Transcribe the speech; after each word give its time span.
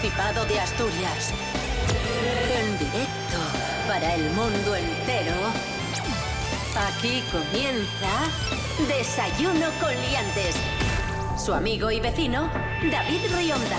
Principado 0.00 0.44
de 0.44 0.60
Asturias. 0.60 1.32
En 2.54 2.78
directo 2.78 3.38
para 3.88 4.14
el 4.14 4.30
mundo 4.32 4.76
entero. 4.76 5.34
Aquí 6.88 7.22
comienza 7.32 8.28
Desayuno 8.88 9.66
con 9.80 9.90
Liantes. 10.02 10.56
Su 11.42 11.54
amigo 11.54 11.90
y 11.90 12.00
vecino, 12.00 12.50
David 12.90 13.20
Rionda. 13.36 13.78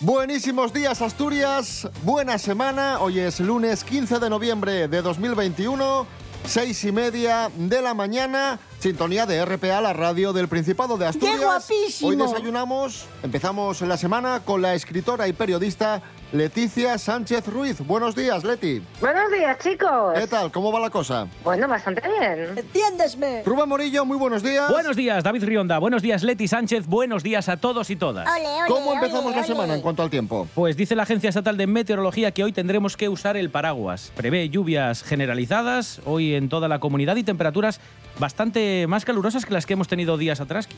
Buenísimos 0.00 0.72
días 0.72 1.02
Asturias, 1.02 1.88
buena 2.02 2.38
semana, 2.38 3.00
hoy 3.00 3.18
es 3.18 3.40
lunes 3.40 3.82
15 3.82 4.20
de 4.20 4.30
noviembre 4.30 4.86
de 4.86 5.02
2021, 5.02 6.06
seis 6.46 6.84
y 6.84 6.92
media 6.92 7.50
de 7.56 7.82
la 7.82 7.94
mañana, 7.94 8.60
sintonía 8.86 9.26
de 9.26 9.44
RPA, 9.44 9.80
la 9.80 9.92
radio 9.92 10.32
del 10.32 10.46
Principado 10.46 10.96
de 10.96 11.06
Asturias. 11.06 11.40
guapísimo! 11.40 12.08
Hoy 12.08 12.14
desayunamos, 12.14 13.06
empezamos 13.24 13.80
la 13.80 13.96
semana 13.96 14.42
con 14.44 14.62
la 14.62 14.76
escritora 14.76 15.26
y 15.26 15.32
periodista 15.32 16.02
Leticia 16.32 16.98
Sánchez 16.98 17.46
Ruiz. 17.46 17.80
Buenos 17.86 18.16
días, 18.16 18.42
Leti. 18.42 18.82
Buenos 19.00 19.30
días, 19.30 19.58
chicos. 19.58 20.12
¿Qué 20.18 20.26
tal? 20.26 20.50
¿Cómo 20.50 20.72
va 20.72 20.80
la 20.80 20.90
cosa? 20.90 21.28
Bueno, 21.44 21.68
bastante 21.68 22.02
bien. 22.06 22.58
Entiéndesme. 22.58 23.44
Rubén 23.44 23.68
Morillo, 23.68 24.04
muy 24.04 24.16
buenos 24.18 24.42
días. 24.42 24.68
Buenos 24.68 24.96
días, 24.96 25.22
David 25.22 25.44
Rionda. 25.44 25.78
Buenos 25.78 26.02
días, 26.02 26.24
Leti 26.24 26.48
Sánchez. 26.48 26.86
Buenos 26.88 27.22
días 27.22 27.48
a 27.48 27.58
todos 27.58 27.90
y 27.90 27.96
todas. 27.96 28.28
Ole, 28.28 28.44
ole, 28.44 28.68
¿Cómo 28.68 28.90
ole, 28.90 28.94
empezamos 28.96 29.30
la 29.30 29.38
ole. 29.38 29.46
semana 29.46 29.74
en 29.74 29.80
cuanto 29.80 30.02
al 30.02 30.10
tiempo? 30.10 30.48
Pues 30.54 30.76
dice 30.76 30.96
la 30.96 31.04
Agencia 31.04 31.28
Estatal 31.28 31.56
de 31.56 31.68
Meteorología 31.68 32.32
que 32.32 32.42
hoy 32.42 32.52
tendremos 32.52 32.96
que 32.96 33.08
usar 33.08 33.36
el 33.36 33.50
paraguas. 33.50 34.12
Prevé 34.16 34.48
lluvias 34.48 35.04
generalizadas 35.04 36.00
hoy 36.06 36.34
en 36.34 36.48
toda 36.48 36.66
la 36.66 36.80
comunidad 36.80 37.14
y 37.16 37.22
temperaturas 37.22 37.80
bastante 38.18 38.86
más 38.88 39.04
calurosas 39.04 39.46
que 39.46 39.54
las 39.54 39.64
que 39.64 39.74
hemos 39.74 39.86
tenido 39.86 40.18
días 40.18 40.40
atrás. 40.40 40.68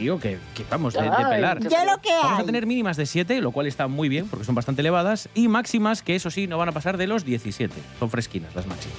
Frío 0.00 0.18
que, 0.18 0.38
que 0.54 0.64
vamos 0.70 0.94
de, 0.94 1.02
de 1.02 1.10
pelar. 1.10 1.60
Ya 1.68 1.84
lo 1.84 2.00
que 2.00 2.08
Vamos 2.08 2.40
a 2.40 2.44
tener 2.44 2.64
mínimas 2.64 2.96
de 2.96 3.04
7, 3.04 3.42
lo 3.42 3.50
cual 3.52 3.66
está 3.66 3.86
muy 3.86 4.08
bien 4.08 4.26
porque 4.28 4.46
son 4.46 4.54
bastante 4.54 4.80
elevadas, 4.80 5.28
y 5.34 5.48
máximas 5.48 6.00
que 6.00 6.16
eso 6.16 6.30
sí 6.30 6.46
no 6.46 6.56
van 6.56 6.70
a 6.70 6.72
pasar 6.72 6.96
de 6.96 7.06
los 7.06 7.26
17. 7.26 7.74
Son 7.98 8.08
fresquinas 8.08 8.54
las 8.54 8.66
máximas. 8.66 8.96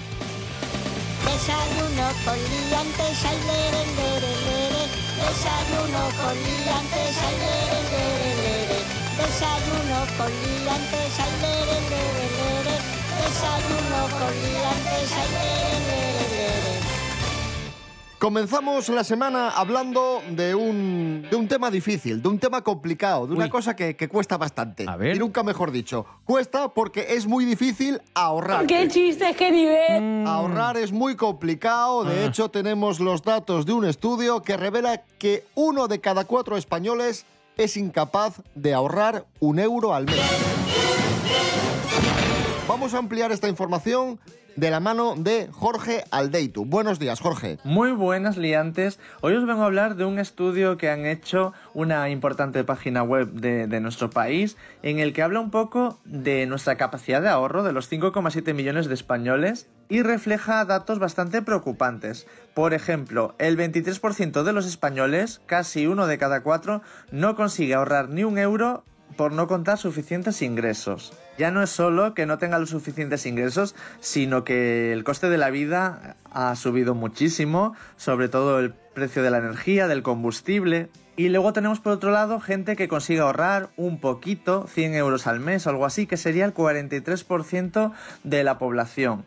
Desayuno 1.26 2.06
con 2.24 2.38
liantes, 2.38 3.26
ay, 3.26 3.38
lere, 3.50 3.82
lere, 3.98 4.32
lere. 4.46 4.84
Desayuno 5.26 6.04
con 6.22 6.36
liantes, 6.38 7.18
ay, 7.26 7.36
lere, 7.42 7.80
lere, 7.90 8.32
lere. 8.46 8.80
Desayuno 9.18 10.00
con 10.22 10.30
liantes, 10.30 11.14
ay, 11.18 11.34
lere, 11.42 11.78
lere, 11.90 12.26
lere. 12.38 12.76
Desayuno 13.26 14.02
con 14.22 14.34
liantes, 14.38 15.10
lere, 15.18 15.82
lere, 15.82 16.14
lere. 16.14 16.21
Comenzamos 18.22 18.88
la 18.90 19.04
semana 19.04 19.50
hablando 19.50 20.22
de 20.30 20.54
un, 20.54 21.26
de 21.28 21.36
un 21.36 21.48
tema 21.48 21.72
difícil, 21.72 22.22
de 22.22 22.30
un 22.30 22.38
tema 22.38 22.62
complicado, 22.62 23.26
de 23.26 23.34
una 23.34 23.46
Uy. 23.46 23.50
cosa 23.50 23.76
que, 23.76 23.96
que 23.96 24.08
cuesta 24.08 24.38
bastante. 24.38 24.86
A 24.88 24.96
ver. 24.96 25.16
Y 25.16 25.20
nunca 25.20 25.42
mejor 25.42 25.72
dicho. 25.72 26.06
Cuesta 26.24 26.68
porque 26.72 27.16
es 27.16 27.26
muy 27.26 27.46
difícil 27.46 28.00
ahorrar. 28.14 28.68
¡Qué 28.68 28.88
chistes, 28.90 29.36
qué 29.36 29.50
nivel! 29.50 30.28
Ahorrar 30.28 30.78
es 30.78 30.92
muy 30.92 31.16
complicado. 31.16 32.04
De 32.04 32.20
Ah. 32.20 32.26
hecho, 32.28 32.50
tenemos 32.52 33.00
los 33.00 33.24
datos 33.24 33.66
de 33.66 33.74
un 33.74 33.86
estudio 33.86 34.44
que 34.44 34.56
revela 34.56 35.02
que 35.18 35.44
uno 35.56 35.88
de 35.88 36.00
cada 36.00 36.26
cuatro 36.26 36.58
españoles 36.58 37.26
es 37.58 37.76
incapaz 37.76 38.40
de 38.54 38.76
ahorrar 38.76 39.26
un 39.40 39.58
euro 39.58 39.96
al 39.96 40.06
mes. 40.06 40.22
Vamos 42.68 42.94
a 42.94 43.00
ampliar 43.00 43.32
esta 43.32 43.50
información 43.50 44.20
de 44.56 44.72
la 44.72 44.80
mano 44.80 45.16
de 45.18 45.48
Jorge 45.52 46.04
Aldeitu. 46.12 46.66
Buenos 46.66 47.00
días, 47.00 47.20
Jorge. 47.20 47.58
Muy 47.64 47.92
buenas 47.92 48.38
liantes. 48.38 49.00
Hoy 49.22 49.36
os 49.36 49.46
vengo 49.46 49.64
a 49.64 49.66
hablar 49.66 49.96
de 49.96 50.06
un 50.06 50.20
estudio 50.20 50.78
que 50.78 50.90
han 50.90 51.06
hecho 51.06 51.54
una 51.74 52.10
importante 52.10 52.64
página 52.64 53.04
web 53.04 53.32
de, 53.32 53.68
de 53.68 53.80
nuestro 53.80 54.10
país 54.10 54.58
en 54.84 55.00
el 55.00 55.14
que 55.14 55.22
habla 55.22 55.40
un 55.40 55.52
poco 55.52 56.00
de 56.06 56.46
nuestra 56.46 56.78
capacidad 56.78 57.22
de 57.22 57.30
ahorro 57.30 57.64
de 57.64 57.74
los 57.74 57.92
5,7 57.92 58.54
millones 58.54 58.88
de 58.88 58.94
españoles 58.94 59.68
y 59.90 60.04
refleja 60.04 60.64
datos 60.66 61.00
bastante 61.00 61.42
preocupantes. 61.42 62.26
Por 62.54 62.74
ejemplo, 62.74 63.36
el 63.40 63.58
23% 63.58 64.44
de 64.44 64.54
los 64.54 64.66
españoles, 64.66 65.42
casi 65.46 65.88
uno 65.88 66.08
de 66.08 66.18
cada 66.18 66.44
cuatro, 66.44 66.82
no 67.12 67.36
consigue 67.36 67.74
ahorrar 67.74 68.10
ni 68.10 68.24
un 68.24 68.38
euro 68.38 68.84
por 69.18 69.34
no 69.34 69.48
contar 69.48 69.78
suficientes 69.78 70.42
ingresos. 70.42 71.14
Ya 71.38 71.52
no 71.52 71.64
es 71.64 71.70
solo 71.70 72.14
que 72.14 72.26
no 72.26 72.38
tenga 72.38 72.60
los 72.60 72.70
suficientes 72.70 73.26
ingresos, 73.26 73.76
sino 74.00 74.44
que 74.44 74.94
el 74.94 75.04
coste 75.04 75.30
de 75.30 75.38
la 75.38 75.50
vida 75.50 76.16
ha 76.32 76.56
subido 76.56 76.94
muchísimo, 76.94 77.76
sobre 77.98 78.30
todo 78.30 78.60
el 78.60 78.74
precio 78.94 79.24
de 79.24 79.32
la 79.32 79.38
energía, 79.40 79.88
del 79.88 80.04
combustible. 80.04 80.90
Y 81.16 81.30
luego 81.30 81.54
tenemos 81.54 81.80
por 81.80 81.94
otro 81.94 82.12
lado 82.12 82.40
gente 82.40 82.76
que 82.76 82.88
consigue 82.88 83.22
ahorrar 83.22 83.70
un 83.78 84.00
poquito, 84.00 84.68
100 84.68 84.96
euros 84.96 85.28
al 85.28 85.40
mes 85.40 85.66
o 85.66 85.70
algo 85.70 85.86
así, 85.86 86.06
que 86.06 86.18
sería 86.18 86.46
el 86.46 86.54
43% 86.54 87.92
de 88.24 88.44
la 88.44 88.58
población. 88.58 89.26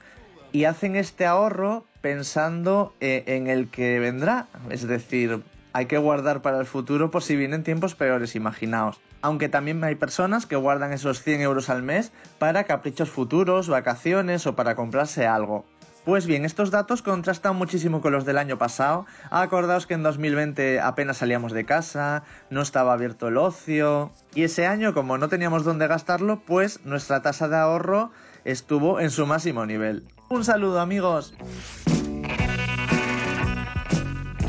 Y 0.53 0.65
hacen 0.65 0.97
este 0.97 1.27
ahorro 1.27 1.85
pensando 2.01 2.95
eh, 3.01 3.25
en 3.27 3.49
el 3.49 3.69
que 3.69 3.99
vendrá, 3.99 4.47
es 4.71 4.87
decir, 4.87 5.43
hay 5.73 5.87
que 5.87 5.99
guardar 5.99 6.43
para 6.43 6.61
el 6.61 6.67
futuro 6.67 7.11
por 7.11 7.23
si 7.23 7.35
vienen 7.35 7.65
tiempos 7.65 7.95
peores, 7.95 8.37
imaginaos. 8.37 9.01
Aunque 9.25 9.49
también 9.49 9.83
hay 9.83 9.95
personas 9.95 10.45
que 10.45 10.55
guardan 10.55 10.93
esos 10.93 11.23
100 11.23 11.41
euros 11.41 11.71
al 11.71 11.83
mes 11.83 12.13
para 12.39 12.65
caprichos 12.65 13.09
futuros, 13.09 13.71
vacaciones 13.71 14.47
o 14.47 14.55
para 14.55 14.75
comprarse 14.75 15.27
algo. 15.27 15.65
Pues 16.05 16.27
bien, 16.27 16.45
estos 16.45 16.71
datos 16.71 17.01
contrastan 17.01 17.57
muchísimo 17.57 18.03
con 18.03 18.13
los 18.13 18.27
del 18.27 18.37
año 18.37 18.59
pasado. 18.59 19.07
Acordaos 19.31 19.87
que 19.87 19.95
en 19.95 20.03
2020 20.03 20.79
apenas 20.79 21.17
salíamos 21.17 21.53
de 21.53 21.65
casa, 21.65 22.25
no 22.51 22.61
estaba 22.61 22.93
abierto 22.93 23.29
el 23.29 23.39
ocio. 23.39 24.11
Y 24.35 24.43
ese 24.43 24.67
año, 24.67 24.93
como 24.93 25.17
no 25.17 25.31
teníamos 25.31 25.65
dónde 25.65 25.87
gastarlo, 25.87 26.43
pues 26.45 26.85
nuestra 26.85 27.23
tasa 27.23 27.49
de 27.49 27.57
ahorro 27.57 28.11
estuvo 28.45 29.01
en 29.01 29.11
su 29.11 29.25
máximo 29.27 29.65
nivel. 29.65 30.05
Un 30.29 30.45
saludo 30.45 30.81
amigos. 30.81 31.33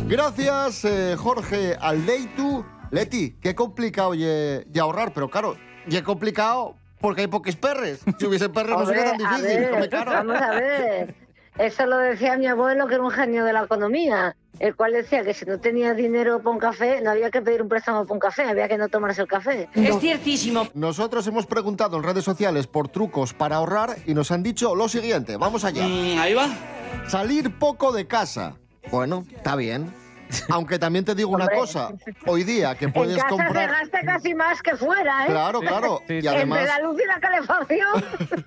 Gracias, 0.09 0.83
eh, 0.83 1.15
Jorge 1.17 1.77
Aldeitu. 1.79 2.65
Leti, 2.91 3.37
qué 3.41 3.55
complicado 3.55 4.13
ye, 4.13 4.65
ye 4.71 4.79
ahorrar, 4.79 5.13
pero 5.13 5.29
claro, 5.29 5.57
y 5.87 6.01
complicado 6.01 6.75
porque 6.99 7.21
hay 7.21 7.27
pocos 7.27 7.55
perres. 7.55 7.99
Si 8.17 8.25
hubiese 8.25 8.49
perres 8.49 8.77
no 8.77 8.85
sería 8.85 9.11
tan 9.15 9.21
Hombre, 9.21 9.27
a 9.27 9.37
difícil. 9.37 9.71
ver, 9.79 9.89
caro. 9.89 10.11
Vamos 10.11 10.41
a 10.41 10.51
ver. 10.51 11.15
Eso 11.57 11.85
lo 11.85 11.97
decía 11.97 12.37
mi 12.37 12.47
abuelo, 12.47 12.87
que 12.87 12.95
era 12.95 13.03
un 13.03 13.11
genio 13.11 13.45
de 13.45 13.53
la 13.53 13.63
economía, 13.63 14.35
el 14.59 14.75
cual 14.75 14.91
decía 14.91 15.23
que 15.23 15.33
si 15.33 15.45
no 15.45 15.57
tenías 15.59 15.95
dinero 15.95 16.39
para 16.39 16.49
un 16.49 16.59
café, 16.59 16.99
no 17.01 17.11
había 17.11 17.31
que 17.31 17.41
pedir 17.41 17.61
un 17.61 17.69
préstamo 17.69 18.03
para 18.03 18.13
un 18.13 18.19
café, 18.19 18.43
había 18.43 18.67
que 18.67 18.77
no 18.77 18.89
tomarse 18.89 19.21
el 19.21 19.27
café. 19.27 19.69
Es 19.73 19.97
ciertísimo. 19.99 20.67
Nosotros 20.73 21.25
hemos 21.27 21.45
preguntado 21.45 21.95
en 21.95 22.03
redes 22.03 22.25
sociales 22.25 22.67
por 22.67 22.89
trucos 22.89 23.33
para 23.33 23.55
ahorrar 23.57 23.95
y 24.05 24.13
nos 24.13 24.31
han 24.31 24.43
dicho 24.43 24.75
lo 24.75 24.89
siguiente. 24.89 25.37
Vamos 25.37 25.63
allá. 25.63 25.85
ahí 25.85 26.33
va. 26.33 26.49
Salir 27.07 27.57
poco 27.57 27.93
de 27.93 28.05
casa. 28.05 28.57
Bueno, 28.91 29.25
está 29.33 29.55
bien. 29.55 29.93
Aunque 30.49 30.79
también 30.79 31.05
te 31.05 31.15
digo 31.15 31.29
una 31.31 31.47
cosa. 31.47 31.91
Hoy 32.25 32.43
día 32.43 32.75
que 32.75 32.85
En 32.85 32.93
puedes 32.93 33.15
casa 33.17 33.29
se 33.29 33.35
comprar... 33.35 33.69
gasta 33.69 34.01
casi 34.01 34.33
más 34.33 34.61
que 34.61 34.75
fuera, 34.75 35.25
¿eh? 35.25 35.29
Claro, 35.29 35.59
claro. 35.61 36.01
Sí, 36.07 36.19
Y 36.23 36.27
además... 36.27 36.59
Entre 36.59 36.73
la 36.73 36.79
luz 36.87 37.01
y 37.01 37.07
la 37.07 37.19
calefacción. 37.19 38.05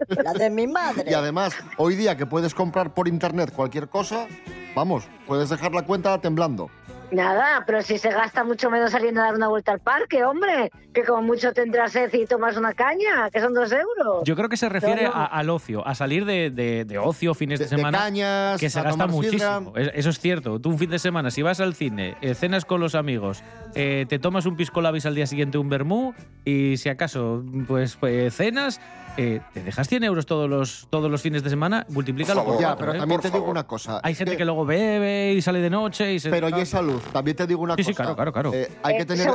La 0.25 0.33
de 0.33 0.51
mi 0.51 0.67
madre. 0.67 1.11
Y 1.11 1.15
además, 1.15 1.57
hoy 1.77 1.95
día 1.97 2.17
que 2.17 2.27
puedes 2.27 2.55
comprar 2.55 2.95
por 2.95 3.09
internet 3.09 3.53
cualquier 3.55 3.89
cosa, 3.89 4.27
vamos, 4.75 5.05
puedes 5.27 5.49
dejar 5.49 5.73
la 5.73 5.83
cuenta 5.83 6.21
temblando. 6.21 6.71
Nada, 7.11 7.65
pero 7.67 7.81
si 7.81 7.97
se 7.97 8.11
gasta 8.11 8.45
mucho 8.45 8.69
menos 8.71 8.91
saliendo 8.91 9.23
a 9.23 9.25
dar 9.25 9.35
una 9.35 9.49
vuelta 9.49 9.73
al 9.73 9.81
parque, 9.81 10.25
hombre, 10.25 10.71
que 10.93 11.05
como 11.05 11.23
mucho 11.23 11.55
tendrás 11.55 11.93
sed 11.93 12.13
y 12.13 12.27
tomas 12.27 12.57
una 12.59 12.75
caña, 12.75 13.31
que 13.33 13.41
son 13.41 13.55
dos 13.55 13.73
euros. 13.73 14.25
Yo 14.25 14.37
creo 14.37 14.51
que 14.51 14.59
se 14.59 14.69
refiere 14.69 15.05
No, 15.05 15.11
no. 15.11 15.15
a- 15.17 15.25
al 15.25 15.49
ocio, 15.49 15.87
a 15.87 15.95
salir 15.95 16.27
de, 16.27 16.51
de- 16.51 16.85
de 16.85 16.99
ocio 16.99 17.33
fines 17.33 17.59
de, 17.61 17.65
De- 17.65 17.71
de 17.71 17.77
semana. 17.77 17.97
cañas, 17.99 18.61
que 18.61 18.69
se 18.69 18.79
a 18.79 18.83
gasta 18.83 19.05
sidra. 19.09 19.15
muchísimo. 19.61 19.73
Es- 19.77 19.91
Eso 19.95 20.11
es 20.11 20.19
cierto. 20.21 20.61
Tú 20.61 20.69
un 20.69 20.79
fin 20.79 20.91
de 20.91 20.99
semana, 20.99 21.31
si 21.31 21.41
vas 21.41 21.61
al 21.61 21.75
cine, 21.75 22.17
eh, 22.21 22.35
cenas 22.35 22.67
con 22.67 22.79
los 22.81 22.95
amigos, 22.95 23.43
eh, 23.75 24.05
te 24.07 24.19
tomas 24.19 24.45
un 24.45 24.57
pisco 24.57 24.83
labis 24.83 25.07
al 25.07 25.15
día 25.15 25.27
siguiente, 25.27 25.57
un 25.57 25.71
vermú, 25.71 26.13
y 26.45 26.77
si 26.77 26.91
acaso, 26.91 27.43
pues, 27.67 27.97
pues, 27.97 28.35
cenas, 28.35 28.83
eh, 29.21 29.41
te 29.53 29.65
dejas 29.65 29.89
100 29.89 30.05
euros 30.05 30.27
todos 30.27 30.49
los, 30.49 30.87
todos 30.91 31.11
los 31.11 31.21
fines 31.21 31.43
de 31.43 31.51
semana, 31.51 31.85
multiplícalo 31.89 32.45
por 32.45 32.61
ya, 32.61 32.69
cuatro, 32.69 32.87
pero 32.87 32.95
¿eh? 32.95 32.99
también 33.01 33.21
te 33.21 33.31
digo 33.31 33.47
una 33.47 33.67
cosa. 33.67 34.01
Hay 34.05 34.15
gente 34.15 34.37
que 34.37 34.45
luego 34.45 34.65
bebe 34.65 35.33
y 35.33 35.43
sale 35.43 35.61
de 35.61 35.69
noche 35.69 36.15
y 36.15 36.21
se... 36.21 36.31
Pero 36.31 36.49
y 36.49 36.61
es 36.61 36.69
salud. 36.69 37.01
También 37.13 37.37
te 37.37 37.45
digo 37.45 37.63
una 37.63 37.75
Sí, 37.75 37.83
sí, 37.83 37.91
cosa. 37.91 38.15
claro, 38.15 38.15
claro, 38.15 38.33
claro. 38.33 38.55
Eh, 38.55 38.71
hay, 38.85 38.97
que 38.99 39.05
tener, 39.05 39.29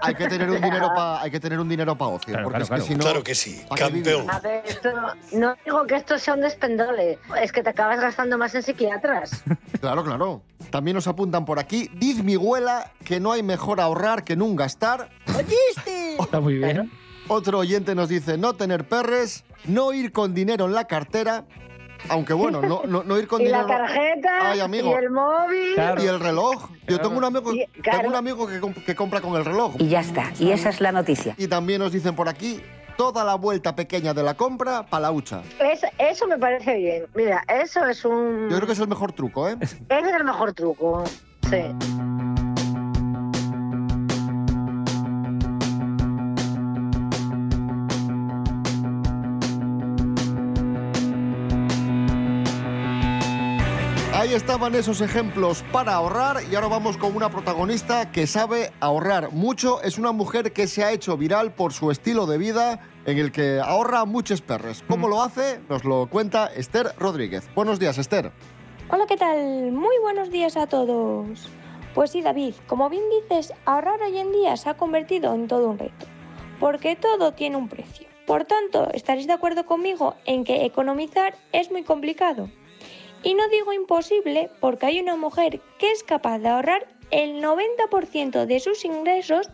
hay 0.00 0.14
que 0.14 0.26
tener 0.26 0.48
un 0.50 0.60
dinero 0.62 0.88
para 0.94 1.20
hay 1.20 1.30
que 1.30 1.38
tener 1.38 1.60
un 1.60 1.68
dinero 1.68 1.96
para 1.98 2.12
ocio, 2.12 2.32
Claro, 2.32 2.44
porque 2.44 2.64
claro, 2.64 2.64
es 2.64 2.68
que 2.68 2.74
claro. 2.74 2.84
si 2.86 2.94
no 2.94 3.00
Claro 3.00 3.22
que 3.22 3.34
sí, 3.34 3.62
campeón. 3.76 4.30
A 4.30 4.40
ver, 4.40 4.62
esto, 4.66 4.90
no 5.32 5.54
digo 5.66 5.86
que 5.86 5.96
esto 5.96 6.18
sea 6.18 6.32
un 6.32 6.40
despendole, 6.40 7.18
es 7.42 7.52
que 7.52 7.62
te 7.62 7.68
acabas 7.68 8.00
gastando 8.00 8.38
más 8.38 8.54
en 8.54 8.62
psiquiatras. 8.62 9.42
Claro, 9.80 10.04
claro. 10.04 10.42
También 10.68 10.94
nos 10.94 11.06
apuntan 11.06 11.46
por 11.46 11.58
aquí. 11.58 11.90
Diz 11.94 12.22
mi 12.22 12.34
abuela 12.34 12.92
que 13.02 13.18
no 13.18 13.32
hay 13.32 13.42
mejor 13.42 13.80
ahorrar 13.80 14.24
que 14.24 14.36
nunca 14.36 14.64
gastar. 14.64 15.08
¿Oíste? 15.34 16.16
Está 16.20 16.38
muy 16.38 16.56
bien. 16.58 16.90
Otro 17.32 17.58
oyente 17.60 17.94
nos 17.94 18.08
dice 18.08 18.36
no 18.36 18.54
tener 18.54 18.88
perres, 18.88 19.44
no 19.64 19.92
ir 19.92 20.10
con 20.10 20.34
dinero 20.34 20.64
en 20.66 20.74
la 20.74 20.86
cartera 20.86 21.44
Aunque 22.08 22.32
bueno, 22.32 22.60
no, 22.60 22.82
no, 22.88 23.04
no 23.04 23.18
ir 23.18 23.28
con 23.28 23.40
Y 23.42 23.44
la 23.48 23.62
dinero. 23.62 23.78
tarjeta, 23.84 24.50
Ay, 24.50 24.58
amigo. 24.60 24.90
y 24.90 25.04
el 25.04 25.10
móvil. 25.10 25.74
Claro. 25.74 26.02
Y 26.02 26.06
el 26.08 26.18
reloj. 26.18 26.70
Yo 26.88 26.98
tengo 27.00 27.16
un 27.18 27.24
amigo, 27.24 27.54
Y- 27.54 27.66
claro. 27.82 27.98
tengo 27.98 28.10
un 28.10 28.16
amigo 28.16 28.46
que, 28.48 28.60
comp- 28.60 28.84
que 28.84 28.94
compra 28.96 29.20
con 29.20 29.36
el 29.36 29.44
reloj. 29.44 29.74
Y 29.78 29.88
ya 29.88 30.00
está. 30.00 30.32
Y 30.40 30.50
esa 30.50 30.70
es 30.70 30.80
la 30.80 30.90
noticia. 30.92 31.34
Y 31.38 31.46
también 31.46 31.78
nos 31.80 31.92
dicen 31.92 32.16
por 32.16 32.28
aquí, 32.28 32.60
toda 32.96 33.22
la 33.22 33.36
vuelta 33.36 33.76
pequeña 33.76 34.12
de 34.12 34.22
la 34.24 34.34
compra 34.34 34.86
para 34.86 35.02
la 35.02 35.12
hucha. 35.12 35.42
Es- 35.60 35.86
eso 35.98 36.26
me 36.26 36.36
parece 36.38 36.74
bien. 36.78 37.04
Mira, 37.14 37.44
eso 37.62 37.86
es 37.86 38.04
un... 38.04 38.48
Yo 38.50 38.56
creo 38.56 38.66
que 38.66 38.72
es 38.72 38.80
el 38.80 38.88
mejor 38.88 39.12
truco, 39.12 39.48
¿eh? 39.48 39.56
Ese 39.60 39.76
es 39.88 40.14
el 40.16 40.24
mejor 40.24 40.52
truco. 40.52 41.04
Sí. 41.48 41.62
Ahí 54.20 54.34
estaban 54.34 54.74
esos 54.74 55.00
ejemplos 55.00 55.64
para 55.72 55.94
ahorrar 55.94 56.42
y 56.52 56.54
ahora 56.54 56.68
vamos 56.68 56.98
con 56.98 57.16
una 57.16 57.30
protagonista 57.30 58.12
que 58.12 58.26
sabe 58.26 58.70
ahorrar 58.78 59.32
mucho. 59.32 59.80
Es 59.80 59.96
una 59.96 60.12
mujer 60.12 60.52
que 60.52 60.66
se 60.66 60.84
ha 60.84 60.92
hecho 60.92 61.16
viral 61.16 61.54
por 61.54 61.72
su 61.72 61.90
estilo 61.90 62.26
de 62.26 62.36
vida 62.36 62.80
en 63.06 63.16
el 63.16 63.32
que 63.32 63.60
ahorra 63.64 64.04
muchos 64.04 64.42
perres. 64.42 64.84
¿Cómo 64.86 65.08
lo 65.08 65.22
hace? 65.22 65.60
Nos 65.70 65.86
lo 65.86 66.06
cuenta 66.10 66.48
Esther 66.54 66.92
Rodríguez. 66.98 67.48
Buenos 67.54 67.78
días, 67.78 67.96
Esther. 67.96 68.30
Hola, 68.90 69.06
¿qué 69.08 69.16
tal? 69.16 69.72
Muy 69.72 69.96
buenos 70.02 70.30
días 70.30 70.54
a 70.58 70.66
todos. 70.66 71.48
Pues 71.94 72.10
sí, 72.10 72.20
David, 72.20 72.56
como 72.66 72.90
bien 72.90 73.04
dices, 73.22 73.54
ahorrar 73.64 74.02
hoy 74.02 74.18
en 74.18 74.32
día 74.32 74.54
se 74.58 74.68
ha 74.68 74.76
convertido 74.76 75.34
en 75.34 75.48
todo 75.48 75.70
un 75.70 75.78
reto, 75.78 76.04
porque 76.58 76.94
todo 76.94 77.32
tiene 77.32 77.56
un 77.56 77.70
precio. 77.70 78.06
Por 78.26 78.44
tanto, 78.44 78.90
estaréis 78.92 79.28
de 79.28 79.32
acuerdo 79.32 79.64
conmigo 79.64 80.14
en 80.26 80.44
que 80.44 80.66
economizar 80.66 81.38
es 81.52 81.72
muy 81.72 81.84
complicado. 81.84 82.50
Y 83.22 83.34
no 83.34 83.48
digo 83.48 83.72
imposible 83.72 84.50
porque 84.60 84.86
hay 84.86 85.00
una 85.00 85.16
mujer 85.16 85.60
que 85.78 85.90
es 85.90 86.02
capaz 86.02 86.38
de 86.38 86.48
ahorrar 86.48 86.86
el 87.10 87.42
90% 87.42 88.46
de 88.46 88.60
sus 88.60 88.84
ingresos 88.84 89.48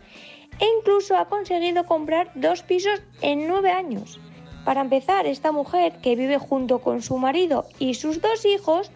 e 0.59 0.65
incluso 0.79 1.17
ha 1.17 1.25
conseguido 1.25 1.85
comprar 1.85 2.31
dos 2.35 2.63
pisos 2.63 3.01
en 3.21 3.47
nueve 3.47 3.71
años. 3.71 4.19
Para 4.65 4.81
empezar, 4.81 5.25
esta 5.25 5.51
mujer, 5.51 5.93
que 6.01 6.15
vive 6.15 6.37
junto 6.37 6.79
con 6.79 7.01
su 7.01 7.17
marido 7.17 7.65
y 7.79 7.93
sus 7.93 8.21
dos 8.21 8.45
hijos, 8.45 8.91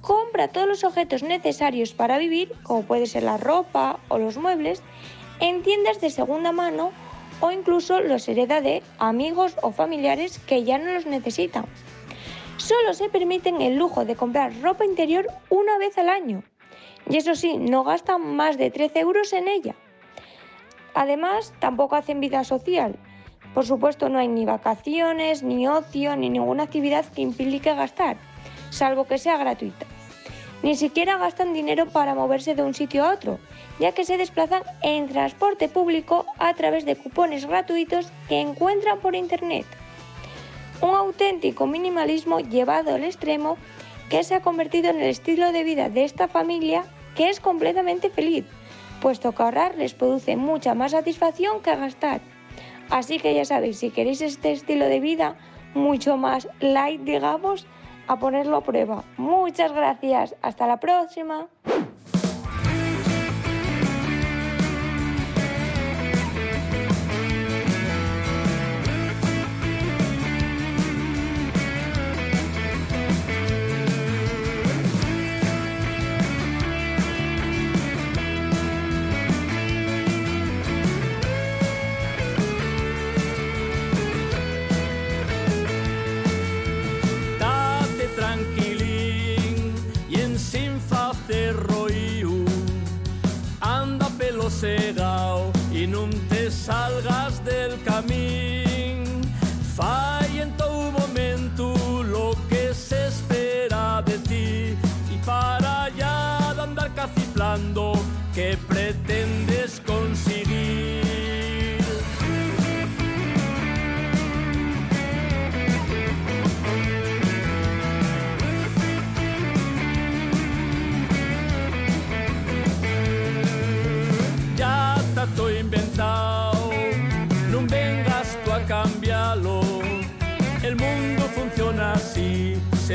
compra 0.00 0.48
todos 0.48 0.66
los 0.66 0.84
objetos 0.84 1.22
necesarios 1.22 1.92
para 1.92 2.18
vivir, 2.18 2.52
como 2.62 2.82
puede 2.82 3.06
ser 3.06 3.22
la 3.22 3.36
ropa 3.36 3.98
o 4.08 4.18
los 4.18 4.36
muebles, 4.36 4.82
en 5.40 5.62
tiendas 5.62 6.00
de 6.00 6.10
segunda 6.10 6.52
mano 6.52 6.92
o 7.40 7.50
incluso 7.50 8.00
los 8.00 8.28
hereda 8.28 8.60
de 8.60 8.82
amigos 8.98 9.56
o 9.62 9.72
familiares 9.72 10.38
que 10.38 10.64
ya 10.64 10.78
no 10.78 10.92
los 10.92 11.06
necesitan. 11.06 11.66
Solo 12.56 12.94
se 12.94 13.08
permiten 13.08 13.60
el 13.60 13.76
lujo 13.76 14.04
de 14.04 14.16
comprar 14.16 14.52
ropa 14.60 14.84
interior 14.84 15.26
una 15.48 15.78
vez 15.78 15.98
al 15.98 16.08
año. 16.08 16.42
Y 17.08 17.16
eso 17.16 17.34
sí, 17.34 17.56
no 17.56 17.84
gastan 17.84 18.36
más 18.36 18.58
de 18.58 18.70
13 18.70 19.00
euros 19.00 19.32
en 19.32 19.48
ella. 19.48 19.74
Además, 20.94 21.52
tampoco 21.58 21.96
hacen 21.96 22.20
vida 22.20 22.44
social. 22.44 22.96
Por 23.54 23.66
supuesto, 23.66 24.08
no 24.08 24.18
hay 24.18 24.28
ni 24.28 24.44
vacaciones, 24.44 25.42
ni 25.42 25.66
ocio, 25.66 26.16
ni 26.16 26.30
ninguna 26.30 26.62
actividad 26.64 27.04
que 27.04 27.22
implique 27.22 27.74
gastar, 27.74 28.16
salvo 28.70 29.06
que 29.06 29.18
sea 29.18 29.36
gratuita. 29.36 29.86
Ni 30.62 30.76
siquiera 30.76 31.18
gastan 31.18 31.52
dinero 31.52 31.86
para 31.88 32.14
moverse 32.14 32.54
de 32.54 32.62
un 32.62 32.72
sitio 32.72 33.04
a 33.04 33.12
otro, 33.12 33.40
ya 33.80 33.92
que 33.92 34.04
se 34.04 34.16
desplazan 34.16 34.62
en 34.82 35.08
transporte 35.08 35.68
público 35.68 36.24
a 36.38 36.54
través 36.54 36.84
de 36.84 36.96
cupones 36.96 37.46
gratuitos 37.46 38.12
que 38.28 38.40
encuentran 38.40 39.00
por 39.00 39.16
internet. 39.16 39.66
Un 40.82 40.94
auténtico 40.94 41.66
minimalismo 41.66 42.40
llevado 42.40 42.94
al 42.94 43.04
extremo 43.04 43.56
que 44.10 44.24
se 44.24 44.34
ha 44.34 44.42
convertido 44.42 44.90
en 44.90 45.00
el 45.00 45.08
estilo 45.08 45.52
de 45.52 45.64
vida 45.64 45.88
de 45.88 46.04
esta 46.04 46.28
familia 46.28 46.84
que 47.14 47.30
es 47.30 47.40
completamente 47.40 48.10
feliz, 48.10 48.44
puesto 49.00 49.32
que 49.32 49.42
ahorrar 49.42 49.76
les 49.76 49.94
produce 49.94 50.36
mucha 50.36 50.74
más 50.74 50.92
satisfacción 50.92 51.62
que 51.62 51.76
gastar. 51.76 52.20
Así 52.90 53.18
que 53.18 53.34
ya 53.34 53.44
sabéis, 53.44 53.78
si 53.78 53.90
queréis 53.90 54.20
este 54.20 54.52
estilo 54.52 54.86
de 54.86 55.00
vida 55.00 55.36
mucho 55.74 56.16
más 56.16 56.48
light, 56.60 57.00
digamos, 57.02 57.66
a 58.06 58.18
ponerlo 58.18 58.56
a 58.56 58.62
prueba. 58.62 59.04
Muchas 59.16 59.72
gracias. 59.72 60.34
Hasta 60.42 60.66
la 60.66 60.78
próxima. 60.78 61.48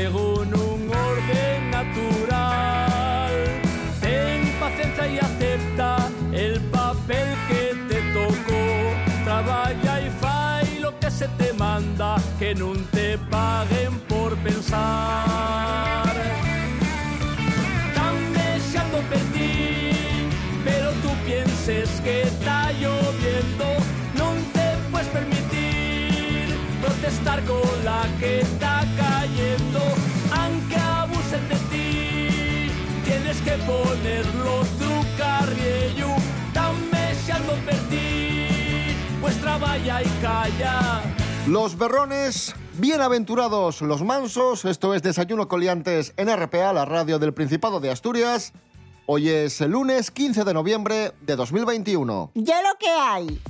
Según 0.00 0.54
un 0.54 0.80
orden 1.10 1.70
natural. 1.72 3.32
Ten 4.00 4.40
paciencia 4.60 5.04
y 5.08 5.18
acepta 5.18 5.96
el 6.32 6.60
papel 6.78 7.28
que 7.48 7.64
te 7.88 7.98
tocó. 8.18 8.64
Trabaja 9.24 9.94
y 10.06 10.10
fai 10.22 10.78
lo 10.78 10.96
que 11.00 11.10
se 11.10 11.26
te 11.40 11.52
manda, 11.52 12.14
que 12.38 12.54
no 12.54 12.74
te 12.92 13.18
paguen 13.34 13.98
por 14.10 14.36
pensar. 14.46 16.14
Tan 17.98 18.16
deseando 18.38 18.98
perder, 19.12 19.96
pero 20.64 20.88
tú 21.02 21.10
pienses 21.26 21.88
que 22.04 22.22
está 22.22 22.70
lloviendo, 22.82 23.66
no 24.20 24.28
te 24.54 24.66
puedes 24.92 25.08
permitir 25.08 26.44
protestar 26.82 27.42
con 27.50 27.84
la 27.84 28.02
que 28.20 28.44
tienes 33.28 33.42
que 33.42 33.64
ponerlo 33.64 34.60
tu 34.78 35.18
carriello, 35.18 36.08
tan 36.54 36.74
deseando 36.90 37.52
perder, 37.66 38.94
pues 39.20 39.38
trabaja 39.40 40.02
y 40.02 40.08
calla. 40.22 41.02
Los 41.46 41.76
berrones, 41.76 42.54
bienaventurados 42.78 43.82
los 43.82 44.02
mansos. 44.02 44.64
Esto 44.64 44.94
es 44.94 45.02
Desayuno 45.02 45.46
Coliantes 45.46 46.14
en 46.16 46.34
RPA, 46.34 46.72
la 46.72 46.86
radio 46.86 47.18
del 47.18 47.34
Principado 47.34 47.80
de 47.80 47.90
Asturias. 47.90 48.52
Hoy 49.06 49.28
es 49.28 49.60
el 49.60 49.72
lunes 49.72 50.10
15 50.10 50.44
de 50.44 50.54
noviembre 50.54 51.12
de 51.20 51.36
2021. 51.36 52.30
Ya 52.34 52.62
lo 52.62 52.78
que 52.78 52.88
hay. 52.88 53.40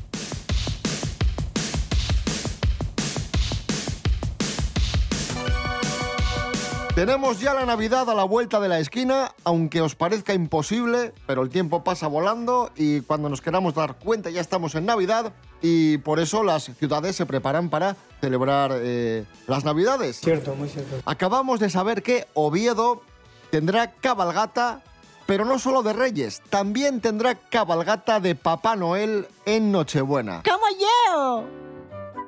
Tenemos 6.98 7.38
ya 7.38 7.54
la 7.54 7.64
Navidad 7.64 8.10
a 8.10 8.14
la 8.16 8.24
vuelta 8.24 8.58
de 8.58 8.68
la 8.68 8.80
esquina, 8.80 9.32
aunque 9.44 9.80
os 9.80 9.94
parezca 9.94 10.34
imposible, 10.34 11.14
pero 11.28 11.42
el 11.42 11.48
tiempo 11.48 11.84
pasa 11.84 12.08
volando 12.08 12.72
y 12.74 13.02
cuando 13.02 13.28
nos 13.28 13.40
queramos 13.40 13.74
dar 13.74 14.00
cuenta 14.00 14.30
ya 14.30 14.40
estamos 14.40 14.74
en 14.74 14.84
Navidad 14.84 15.32
y 15.62 15.98
por 15.98 16.18
eso 16.18 16.42
las 16.42 16.64
ciudades 16.64 17.14
se 17.14 17.24
preparan 17.24 17.70
para 17.70 17.94
celebrar 18.20 18.72
eh, 18.74 19.24
las 19.46 19.64
Navidades. 19.64 20.18
Cierto, 20.18 20.56
muy 20.56 20.68
cierto. 20.68 20.96
Acabamos 21.04 21.60
de 21.60 21.70
saber 21.70 22.02
que 22.02 22.26
Oviedo 22.34 23.00
tendrá 23.52 23.92
cabalgata, 23.92 24.82
pero 25.24 25.44
no 25.44 25.60
solo 25.60 25.84
de 25.84 25.92
Reyes, 25.92 26.42
también 26.50 27.00
tendrá 27.00 27.36
cabalgata 27.36 28.18
de 28.18 28.34
Papá 28.34 28.74
Noel 28.74 29.28
en 29.46 29.70
Nochebuena. 29.70 30.42
¡Como 30.42 30.66
yo! 30.80 31.44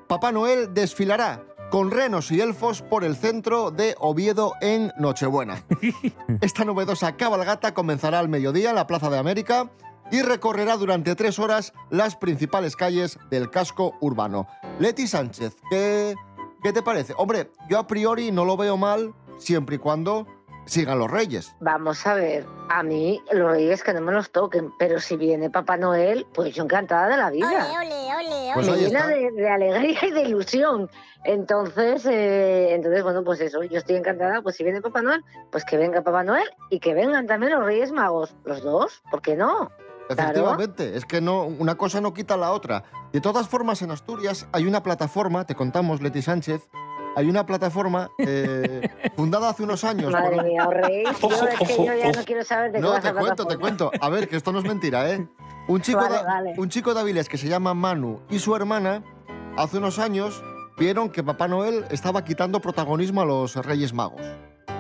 Papá 0.07 0.31
Noel 0.31 0.73
desfilará 0.73 1.43
con 1.71 1.93
renos 1.93 2.33
y 2.33 2.41
elfos 2.41 2.83
por 2.83 3.05
el 3.05 3.17
centro 3.17 3.71
de 3.71 3.95
Oviedo 3.99 4.55
en 4.61 4.93
Nochebuena. 4.99 5.63
Esta 6.41 6.65
novedosa 6.65 7.17
cabalgata 7.17 7.75
comenzará 7.75 8.19
al 8.19 8.29
mediodía 8.29 8.71
en 8.71 8.77
la 8.77 8.89
Plaza 8.89 9.09
de 9.09 9.19
América 9.19 9.71
y 10.11 10.23
recorrerá 10.23 10.77
durante 10.77 11.15
tres 11.15 11.39
horas 11.39 11.73
las 11.89 12.17
principales 12.17 12.75
calles 12.75 13.19
del 13.31 13.51
casco 13.51 13.95
urbano. 14.01 14.49
Leti 14.81 15.07
Sánchez, 15.07 15.57
¿qué, 15.71 16.17
qué 16.63 16.73
te 16.73 16.83
parece? 16.83 17.15
Hombre, 17.17 17.53
yo 17.69 17.79
a 17.79 17.87
priori 17.87 18.33
no 18.33 18.45
lo 18.45 18.57
veo 18.57 18.77
mal 18.77 19.15
siempre 19.39 19.77
y 19.77 19.79
cuando 19.79 20.27
sigan 20.67 20.99
los 20.99 21.11
reyes. 21.11 21.55
Vamos 21.61 22.07
a 22.07 22.15
ver, 22.15 22.47
a 22.69 22.83
mí 22.83 23.23
los 23.33 23.51
reyes 23.53 23.83
que 23.83 23.93
no 23.93 24.01
me 24.01 24.13
los 24.13 24.31
toquen, 24.31 24.73
pero 24.79 25.01
si 25.01 25.17
viene 25.17 25.51
Papá 25.51 25.77
Noel, 25.77 26.27
pues 26.33 26.55
yo 26.55 26.65
encantada 26.65 27.09
de 27.09 27.17
la 27.17 27.31
vida. 27.31 27.49
Ole, 27.81 28.10
ole, 28.21 28.55
ole, 28.55 28.67
Pues 28.67 28.81
llena 28.81 29.07
de, 29.07 29.31
de 29.33 29.49
alegría 29.49 30.07
y 30.07 30.11
de 30.11 30.23
ilusión. 30.23 30.91
Entonces, 31.25 32.07
eh, 32.07 32.75
entonces, 32.75 33.03
bueno, 33.03 33.23
pues 33.25 33.41
eso, 33.41 33.63
yo 33.63 33.79
estoy 33.79 33.97
encantada, 33.97 34.41
pues 34.43 34.57
si 34.57 34.65
viene 34.65 34.81
Papá 34.81 35.03
Noel, 35.03 35.23
pues 35.51 35.65
que 35.65 35.77
venga 35.77 36.03
Papá 36.03 36.25
Noel 36.25 36.49
y 36.71 36.81
que 36.81 36.95
vengan 36.95 37.27
también 37.27 37.53
los 37.53 37.65
Reyes 37.65 37.93
Magos, 37.93 38.35
los 38.45 38.63
dos, 38.63 39.03
¿por 39.11 39.21
qué 39.21 39.37
no? 39.37 39.71
Claro. 40.09 40.31
Efectivamente, 40.31 40.97
es 40.97 41.05
que 41.05 41.21
no, 41.21 41.45
una 41.45 41.77
cosa 41.77 42.01
no 42.01 42.13
quita 42.13 42.37
la 42.37 42.53
otra. 42.53 42.85
De 43.13 43.21
todas 43.21 43.49
formas, 43.49 43.83
en 43.83 43.93
Asturias 43.93 44.49
hay 44.53 44.67
una 44.67 44.83
plataforma, 44.83 45.45
te 45.45 45.55
contamos, 45.55 46.01
Leti 46.01 46.23
Sánchez, 46.23 46.69
hay 47.17 47.29
una 47.29 47.47
plataforma 47.47 48.11
eh, 48.19 48.89
fundada 49.17 49.51
hace 49.51 49.63
unos 49.63 49.85
años. 49.85 50.13
Madre 50.13 50.43
mía, 50.43 50.69
os 51.21 51.21
yo 51.41 51.47
es 51.47 51.59
que 51.59 51.77
yo 51.85 51.95
ya 51.95 52.13
no 52.13 52.25
quiero 52.25 52.45
saber 52.45 52.73
de 52.73 52.79
qué 52.79 52.83
No, 52.83 52.93
va 52.93 53.01
te 53.01 53.13
cuento, 53.13 53.47
te 53.47 53.57
cuento. 53.59 53.91
A 54.01 54.09
ver, 54.09 54.29
que 54.29 54.37
esto 54.37 54.53
no 54.53 54.59
es 54.59 54.65
mentira, 54.65 55.11
¿eh? 55.11 55.27
Un 55.69 55.81
chico, 55.81 56.01
Vale, 56.01 56.55
un 56.57 56.69
chico 56.69 56.95
de 56.95 57.01
Avilés 57.01 57.29
que 57.29 57.39
se 57.39 57.49
llama 57.49 57.75
Manu 57.75 58.21
y 58.29 58.39
su 58.39 58.57
hermana, 58.57 59.05
hace 59.57 59.79
unos 59.79 59.99
años, 59.99 60.43
vieron 60.79 61.11
que 61.11 61.23
Papá 61.23 61.47
Noel 61.47 61.85
estaba 61.91 62.25
quitando 62.25 62.61
protagonismo 62.61 63.21
a 63.21 63.25
los 63.25 63.55
Reyes 63.57 63.93
Magos. 63.93 64.23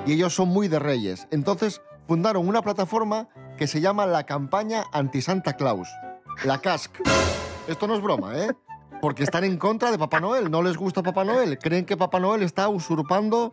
Y 0.06 0.14
ellos 0.14 0.34
son 0.34 0.48
muy 0.48 0.68
de 0.68 0.78
Reyes. 0.78 1.28
Entonces 1.30 1.82
fundaron 2.08 2.48
una 2.48 2.62
plataforma 2.62 3.28
que 3.56 3.66
se 3.66 3.80
llama 3.80 4.06
la 4.06 4.24
campaña 4.24 4.84
anti-Santa 4.92 5.52
Claus, 5.52 5.88
la 6.44 6.58
CASC. 6.58 6.90
Esto 7.68 7.86
no 7.86 7.94
es 7.94 8.02
broma, 8.02 8.36
¿eh? 8.36 8.50
Porque 9.00 9.22
están 9.22 9.44
en 9.44 9.56
contra 9.56 9.90
de 9.90 9.98
Papá 9.98 10.20
Noel, 10.20 10.50
no 10.50 10.62
les 10.62 10.76
gusta 10.76 11.02
Papá 11.02 11.24
Noel, 11.24 11.58
creen 11.58 11.84
que 11.86 11.96
Papá 11.96 12.20
Noel 12.20 12.42
está 12.42 12.68
usurpando 12.68 13.52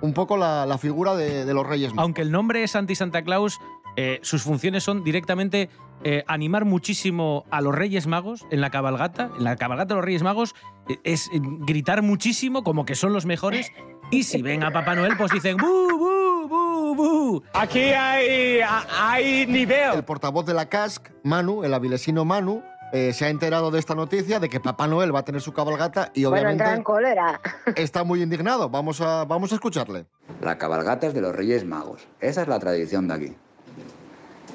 un 0.00 0.12
poco 0.12 0.36
la, 0.36 0.66
la 0.66 0.78
figura 0.78 1.14
de, 1.14 1.44
de 1.44 1.54
los 1.54 1.66
Reyes 1.66 1.90
Magos. 1.90 2.02
Aunque 2.02 2.22
el 2.22 2.30
nombre 2.30 2.62
es 2.62 2.76
anti-Santa 2.76 3.22
Claus, 3.22 3.58
eh, 3.96 4.18
sus 4.22 4.42
funciones 4.42 4.82
son 4.82 5.04
directamente 5.04 5.68
eh, 6.02 6.24
animar 6.26 6.64
muchísimo 6.64 7.44
a 7.50 7.60
los 7.60 7.74
Reyes 7.74 8.06
Magos 8.06 8.44
en 8.50 8.60
la 8.60 8.70
cabalgata. 8.70 9.30
En 9.38 9.44
la 9.44 9.56
cabalgata 9.56 9.94
de 9.94 9.96
los 9.96 10.04
Reyes 10.04 10.22
Magos 10.22 10.54
eh, 10.88 10.98
es 11.04 11.28
eh, 11.28 11.40
gritar 11.60 12.02
muchísimo, 12.02 12.64
como 12.64 12.84
que 12.84 12.94
son 12.94 13.12
los 13.12 13.26
mejores. 13.26 13.70
Y 14.10 14.24
si 14.24 14.42
ven 14.42 14.62
a 14.64 14.72
Papá 14.72 14.94
Noel, 14.94 15.16
pues 15.16 15.30
dicen 15.30 15.56
¡bu, 15.56 15.66
bu, 15.98 16.48
bu, 16.48 16.94
bu! 16.96 17.42
Aquí 17.54 17.80
hay, 17.80 18.60
hay 19.00 19.46
nivel. 19.46 19.94
El 19.94 20.04
portavoz 20.04 20.44
de 20.44 20.52
la 20.54 20.68
CASC, 20.68 21.10
Manu, 21.22 21.64
el 21.64 21.72
avilesino 21.72 22.24
Manu, 22.24 22.62
eh, 22.92 23.12
se 23.12 23.24
ha 23.24 23.28
enterado 23.28 23.70
de 23.70 23.78
esta 23.78 23.94
noticia 23.94 24.38
de 24.38 24.48
que 24.48 24.60
Papá 24.60 24.86
Noel 24.86 25.14
va 25.14 25.20
a 25.20 25.24
tener 25.24 25.40
su 25.40 25.52
cabalgata 25.52 26.10
y 26.14 26.24
Bueno, 26.24 26.34
obviamente 26.34 26.64
entra 26.64 26.76
en 26.76 26.82
cólera. 26.82 27.40
está 27.76 28.04
muy 28.04 28.22
indignado. 28.22 28.68
Vamos 28.68 29.00
a, 29.00 29.24
vamos 29.24 29.52
a 29.52 29.54
escucharle. 29.56 30.06
La 30.40 30.58
cabalgata 30.58 31.06
es 31.06 31.14
de 31.14 31.20
los 31.20 31.34
Reyes 31.34 31.64
Magos. 31.64 32.06
Esa 32.20 32.42
es 32.42 32.48
la 32.48 32.58
tradición 32.58 33.08
de 33.08 33.14
aquí. 33.14 33.36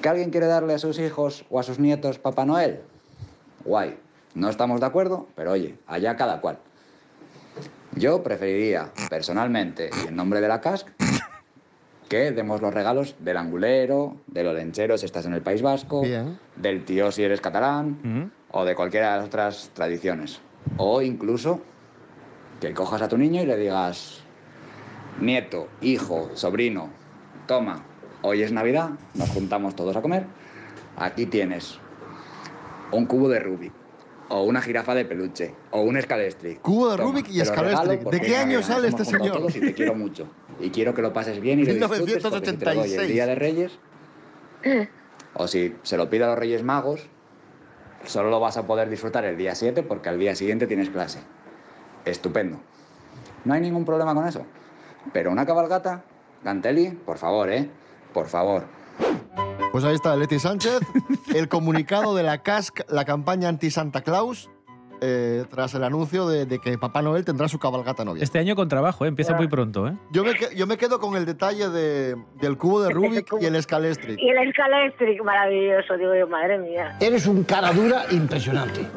¿Que 0.02 0.10
alguien 0.10 0.30
quiere 0.30 0.46
darle 0.46 0.76
a 0.76 0.80
sus 0.80 1.00
hijos 1.00 1.46
o 1.50 1.60
a 1.60 1.64
sus 1.64 1.80
nietos 1.80 2.20
Papá 2.20 2.46
Noel? 2.46 2.82
Guay. 3.66 3.98
No 4.36 4.50
estamos 4.50 4.80
de 4.80 4.86
acuerdo, 4.86 5.28
pero 5.36 5.52
oye, 5.54 5.76
allá 5.88 6.16
cada 6.16 6.40
cual. 6.40 6.60
Yo 7.96 8.22
preferiría, 8.22 8.92
personalmente, 9.10 9.90
y 10.04 10.10
en 10.10 10.16
nombre 10.16 10.40
de 10.40 10.48
la 10.48 10.62
CASC, 10.62 10.88
que 12.08 12.32
demos 12.32 12.62
los 12.62 12.74
regalos 12.74 13.16
del 13.20 13.38
angulero, 13.38 14.16
del 14.28 14.48
olenchero 14.48 14.98
si 14.98 15.06
estás 15.06 15.26
en 15.26 15.34
el 15.34 15.42
País 15.42 15.62
Vasco, 15.62 16.02
Bien. 16.02 16.40
del 16.56 16.86
tío 16.86 17.12
si 17.12 17.24
eres 17.24 17.42
catalán, 17.42 17.98
Mm. 18.04 18.32
o 18.52 18.66
de 18.66 18.76
cualquiera 18.76 19.12
de 19.14 19.18
las 19.18 19.28
otras 19.28 19.72
tradiciones. 19.74 20.40
O 20.78 21.02
incluso 21.02 21.62
que 22.62 22.74
cojas 22.74 23.02
a 23.02 23.08
tu 23.08 23.18
niño 23.18 23.42
y 23.42 23.46
le 23.46 23.58
digas, 23.58 24.22
nieto, 25.20 25.68
hijo, 25.82 26.30
sobrino, 26.34 26.90
toma, 27.46 27.84
hoy 28.22 28.42
es 28.44 28.52
Navidad, 28.52 28.92
nos 29.14 29.30
juntamos 29.30 29.76
todos 29.76 29.96
a 29.96 30.02
comer, 30.02 30.26
aquí 30.98 31.26
tienes 31.26 31.80
un 32.92 33.06
cubo 33.06 33.28
de 33.30 33.40
Rubik, 33.40 33.74
o 34.30 34.44
una 34.44 34.62
jirafa 34.62 34.96
de 34.96 35.06
peluche, 35.06 35.54
o 35.72 35.82
un 35.82 35.98
escalestric. 35.98 36.62
Cubo 36.62 36.92
de 36.92 36.98
Toma, 36.98 37.10
Rubik 37.12 37.30
y 37.30 37.42
escalestric. 37.42 38.02
¿De 38.10 38.22
qué 38.22 38.38
año 38.38 38.62
sale 38.64 38.88
este 38.88 39.06
señor? 39.06 39.38
todos 39.38 39.56
Y 39.56 39.60
te 39.60 39.74
quiero 39.74 39.94
mucho. 39.96 40.28
Y 40.60 40.70
quiero 40.72 40.94
que 40.94 41.02
lo 41.02 41.14
pases 41.14 41.40
bien 41.40 41.60
y 41.60 41.66
lo 41.66 41.74
disfrutes 41.88 42.24
porque 42.24 42.52
si 42.52 42.58
te 42.58 42.66
lo 42.66 42.74
doy 42.76 42.94
el 42.94 43.00
1986. 43.00 43.08
día 43.10 43.26
de 43.26 43.36
Reyes, 43.36 43.80
o 45.34 45.48
si 45.48 45.76
se 45.84 45.98
lo 45.98 46.10
pide 46.10 46.24
a 46.24 46.28
los 46.28 46.40
Reyes 46.40 46.64
Magos, 46.64 47.08
solo 48.06 48.30
lo 48.30 48.40
vas 48.40 48.58
a 48.58 48.66
poder 48.66 48.90
disfrutar 48.90 49.26
el 49.26 49.38
día 49.38 49.56
7 49.56 49.84
porque 49.84 50.10
al 50.10 50.20
día 50.20 50.36
siguiente 50.36 50.68
tienes 50.68 50.90
clase. 50.90 51.20
Estupendo. 52.06 52.60
No 53.46 53.54
hay 53.54 53.62
ningún 53.62 53.86
problema 53.86 54.14
con 54.16 54.28
eso. 54.28 54.46
Pero 55.14 55.32
una 55.32 55.46
cabalgata, 55.46 56.04
Ganteli, 56.44 56.90
por 56.90 57.18
favor, 57.18 57.52
¿eh? 57.52 57.70
Por 58.14 58.28
favor. 58.28 58.66
Pues 59.72 59.84
ahí 59.84 59.96
está 59.96 60.16
Leti 60.16 60.40
Sánchez, 60.40 60.80
el 61.36 61.48
comunicado 61.50 62.16
de 62.16 62.24
la 62.24 62.42
CASC, 62.42 62.82
la 62.90 63.06
campaña 63.06 63.50
anti-Santa 63.50 64.02
Claus, 64.02 64.50
eh, 65.02 65.46
tras 65.50 65.74
el 65.76 65.84
anuncio 65.84 66.28
de, 66.28 66.46
de 66.46 66.60
que 66.60 66.78
Papá 66.78 67.02
Noel 67.02 67.24
tendrá 67.26 67.48
su 67.48 67.60
cabalgata 67.60 68.04
novia. 68.06 68.24
Este 68.24 68.40
año 68.40 68.56
con 68.56 68.68
trabajo, 68.68 69.06
¿eh? 69.06 69.08
empieza 69.08 69.34
muy 69.36 69.48
pronto. 69.48 69.88
¿eh? 69.88 69.94
Yo 70.12 70.24
me, 70.24 70.34
yo 70.56 70.66
me 70.68 70.78
quedo 70.78 71.00
con 71.00 71.16
el 71.16 71.26
detalle 71.26 71.70
de- 71.70 72.16
del 72.42 72.58
cubo 72.58 72.82
de 72.82 72.90
Rubik 72.92 73.28
y 73.42 73.46
el 73.46 73.56
escalestric. 73.56 74.18
Y 74.20 74.30
el 74.30 74.38
escalestric, 74.50 75.24
maravilloso, 75.24 75.98
digo 75.98 76.16
yo, 76.16 76.28
madre 76.28 76.58
mía. 76.58 76.98
Eres 77.00 77.28
un 77.28 77.44
cara 77.44 77.72
dura 77.74 78.06
impresionante. 78.12 78.88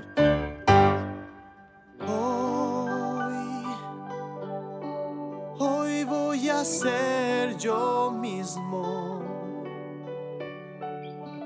Hoy 5.59 6.05
voy 6.05 6.49
a 6.49 6.65
ser 6.65 7.57
yo 7.59 8.11
mismo. 8.13 9.21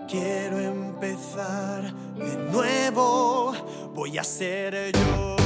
Quiero 0.09 0.59
empezar 0.61 1.93
de 2.15 2.37
nuevo. 2.53 3.53
Voy 3.95 4.19
a 4.19 4.25
ser 4.25 4.91
yo. 4.93 5.37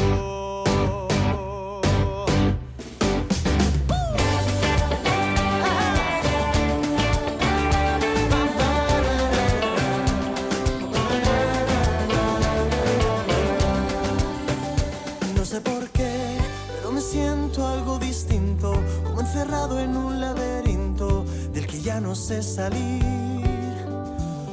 No 15.37 15.45
sé 15.45 15.61
por 15.61 15.91
qué, 15.91 16.39
pero 16.75 16.91
me 16.93 17.03
siento 17.03 17.67
algo 17.67 17.99
distinto, 17.99 18.73
como 19.05 19.21
encerrado 19.21 19.79
en 19.79 19.95
un 19.95 20.21
laberinto 20.21 21.25
del 21.53 21.67
que 21.67 21.83
ya 21.83 22.01
no 22.01 22.15
sé 22.15 22.43
salir. 22.43 23.05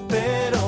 Pero 0.10 0.65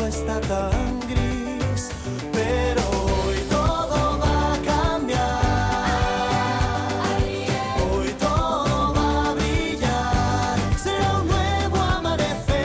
está 0.09 0.40
tan 0.40 1.00
gris, 1.09 1.90
pero 2.32 2.82
hoy 2.90 3.38
todo 3.49 4.18
va 4.18 4.54
a 4.54 4.59
cambiar. 4.62 5.20
Hoy 7.92 8.12
todo 8.18 8.94
va 8.94 9.30
a 9.30 9.35
brillar, 9.35 10.59
será 10.82 11.18
un 11.20 11.28
nuevo 11.28 11.76
amanecer. 11.76 12.56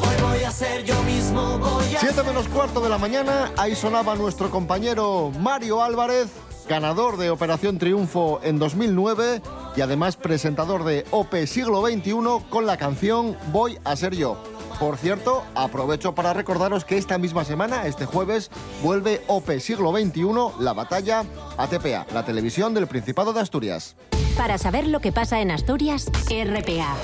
Hoy 0.00 0.16
voy 0.22 0.44
a 0.44 0.50
ser 0.50 0.84
yo 0.84 1.00
mismo, 1.04 1.58
voy 1.58 1.94
a 1.94 2.00
7 2.00 2.22
menos 2.24 2.48
cuarto 2.48 2.80
de 2.80 2.88
la 2.88 2.98
mañana, 2.98 3.52
ahí 3.56 3.76
sonaba 3.76 4.16
nuestro 4.16 4.50
compañero 4.50 5.30
Mario 5.38 5.82
Álvarez, 5.82 6.28
ganador 6.70 7.16
de 7.16 7.30
Operación 7.30 7.78
Triunfo 7.78 8.40
en 8.44 8.60
2009 8.60 9.42
y 9.74 9.80
además 9.80 10.14
presentador 10.16 10.84
de 10.84 11.04
OP 11.10 11.34
Siglo 11.44 11.84
XXI 11.84 12.12
con 12.48 12.64
la 12.64 12.76
canción 12.76 13.36
Voy 13.50 13.76
a 13.82 13.96
ser 13.96 14.14
yo. 14.14 14.40
Por 14.78 14.96
cierto, 14.96 15.42
aprovecho 15.56 16.14
para 16.14 16.32
recordaros 16.32 16.84
que 16.84 16.96
esta 16.96 17.18
misma 17.18 17.44
semana, 17.44 17.88
este 17.88 18.06
jueves, 18.06 18.52
vuelve 18.84 19.20
OP 19.26 19.50
Siglo 19.58 19.90
XXI, 19.90 20.60
la 20.60 20.72
batalla 20.72 21.24
ATPA, 21.58 22.06
la 22.14 22.24
televisión 22.24 22.72
del 22.72 22.86
Principado 22.86 23.32
de 23.32 23.40
Asturias. 23.40 23.96
Para 24.36 24.56
saber 24.56 24.86
lo 24.86 25.00
que 25.00 25.10
pasa 25.10 25.40
en 25.40 25.50
Asturias, 25.50 26.06
RPA. 26.30 26.94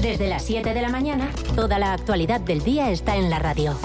Desde 0.00 0.26
las 0.26 0.42
7 0.46 0.72
de 0.72 0.80
la 0.80 0.88
mañana, 0.88 1.30
toda 1.54 1.78
la 1.78 1.92
actualidad 1.92 2.40
del 2.40 2.64
día 2.64 2.90
está 2.90 3.16
en 3.16 3.28
la 3.28 3.40
radio. 3.40 3.76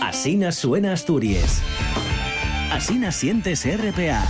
Asina 0.00 0.52
suena 0.52 0.92
Asturias. 0.92 1.60
Asina 2.74 3.12
sientes 3.12 3.64
RPA. 3.64 4.20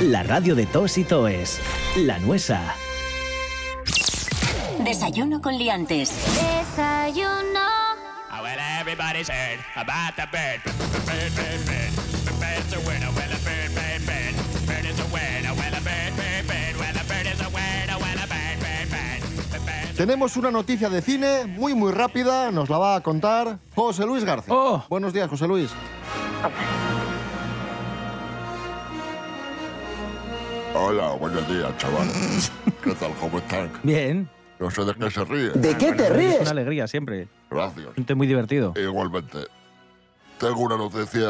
La 0.00 0.22
radio 0.22 0.54
de 0.54 0.64
tos 0.64 0.96
y 0.96 1.04
toes. 1.04 1.60
La 1.94 2.18
nuesa. 2.18 2.74
Desayuno 4.78 5.42
con 5.42 5.58
liantes. 5.58 6.08
Desayuno. 6.08 7.60
Oh, 8.32 8.42
well, 8.42 8.58
everybody's 8.80 9.28
heard 9.28 9.60
about 9.76 10.16
the 10.16 10.26
bird. 10.32 10.62
Bird, 11.04 11.30
bird, 11.36 11.60
bird. 11.66 11.92
The 12.24 12.32
bird's 12.40 12.72
a 12.72 12.88
winner. 12.88 13.12
Well, 13.12 13.28
a 13.28 13.40
bird, 13.44 13.74
bird, 13.74 14.06
bird. 14.06 14.34
Bird 14.66 14.84
is 14.86 14.98
a 14.98 15.04
winner. 15.12 15.52
Well, 15.52 15.74
a 15.76 15.80
bird, 15.82 16.16
bird, 16.16 16.46
bird. 16.48 16.76
Well, 16.80 16.96
a 16.96 17.04
bird 17.04 17.26
is 17.26 17.40
a 17.42 17.50
winner. 17.50 17.98
Well, 18.00 18.16
a 18.16 18.26
bird, 18.32 18.58
bird, 18.64 18.88
bird. 18.88 19.20
The 19.52 19.58
bird's 19.58 19.96
Tenemos 19.98 20.38
una 20.38 20.50
noticia 20.50 20.88
de 20.88 21.02
cine 21.02 21.44
muy 21.44 21.74
muy 21.74 21.92
rápida, 21.92 22.50
nos 22.50 22.70
la 22.70 22.78
va 22.78 22.96
a 22.96 23.02
contar 23.02 23.58
José 23.74 24.06
Luis 24.06 24.24
García. 24.24 24.54
Buenos 24.88 25.12
días, 25.12 25.28
José 25.28 25.46
Luis. 25.46 25.70
Hola, 30.82 31.10
buenos 31.12 31.46
días, 31.48 31.76
chaval. 31.76 32.08
¿Qué 32.82 32.94
tal? 32.94 33.12
¿Cómo 33.20 33.38
están? 33.38 33.70
Bien. 33.82 34.28
No 34.58 34.70
sé 34.70 34.82
de 34.84 34.94
qué 34.94 35.10
se 35.10 35.24
ríe. 35.24 36.32
Es 36.34 36.40
una 36.40 36.50
alegría 36.52 36.86
siempre. 36.86 37.28
Gracias. 37.50 37.94
Gente 37.94 38.14
muy 38.14 38.26
divertido. 38.26 38.72
Igualmente. 38.76 39.38
Tengo 40.38 40.60
una 40.60 40.76
noticia. 40.78 41.28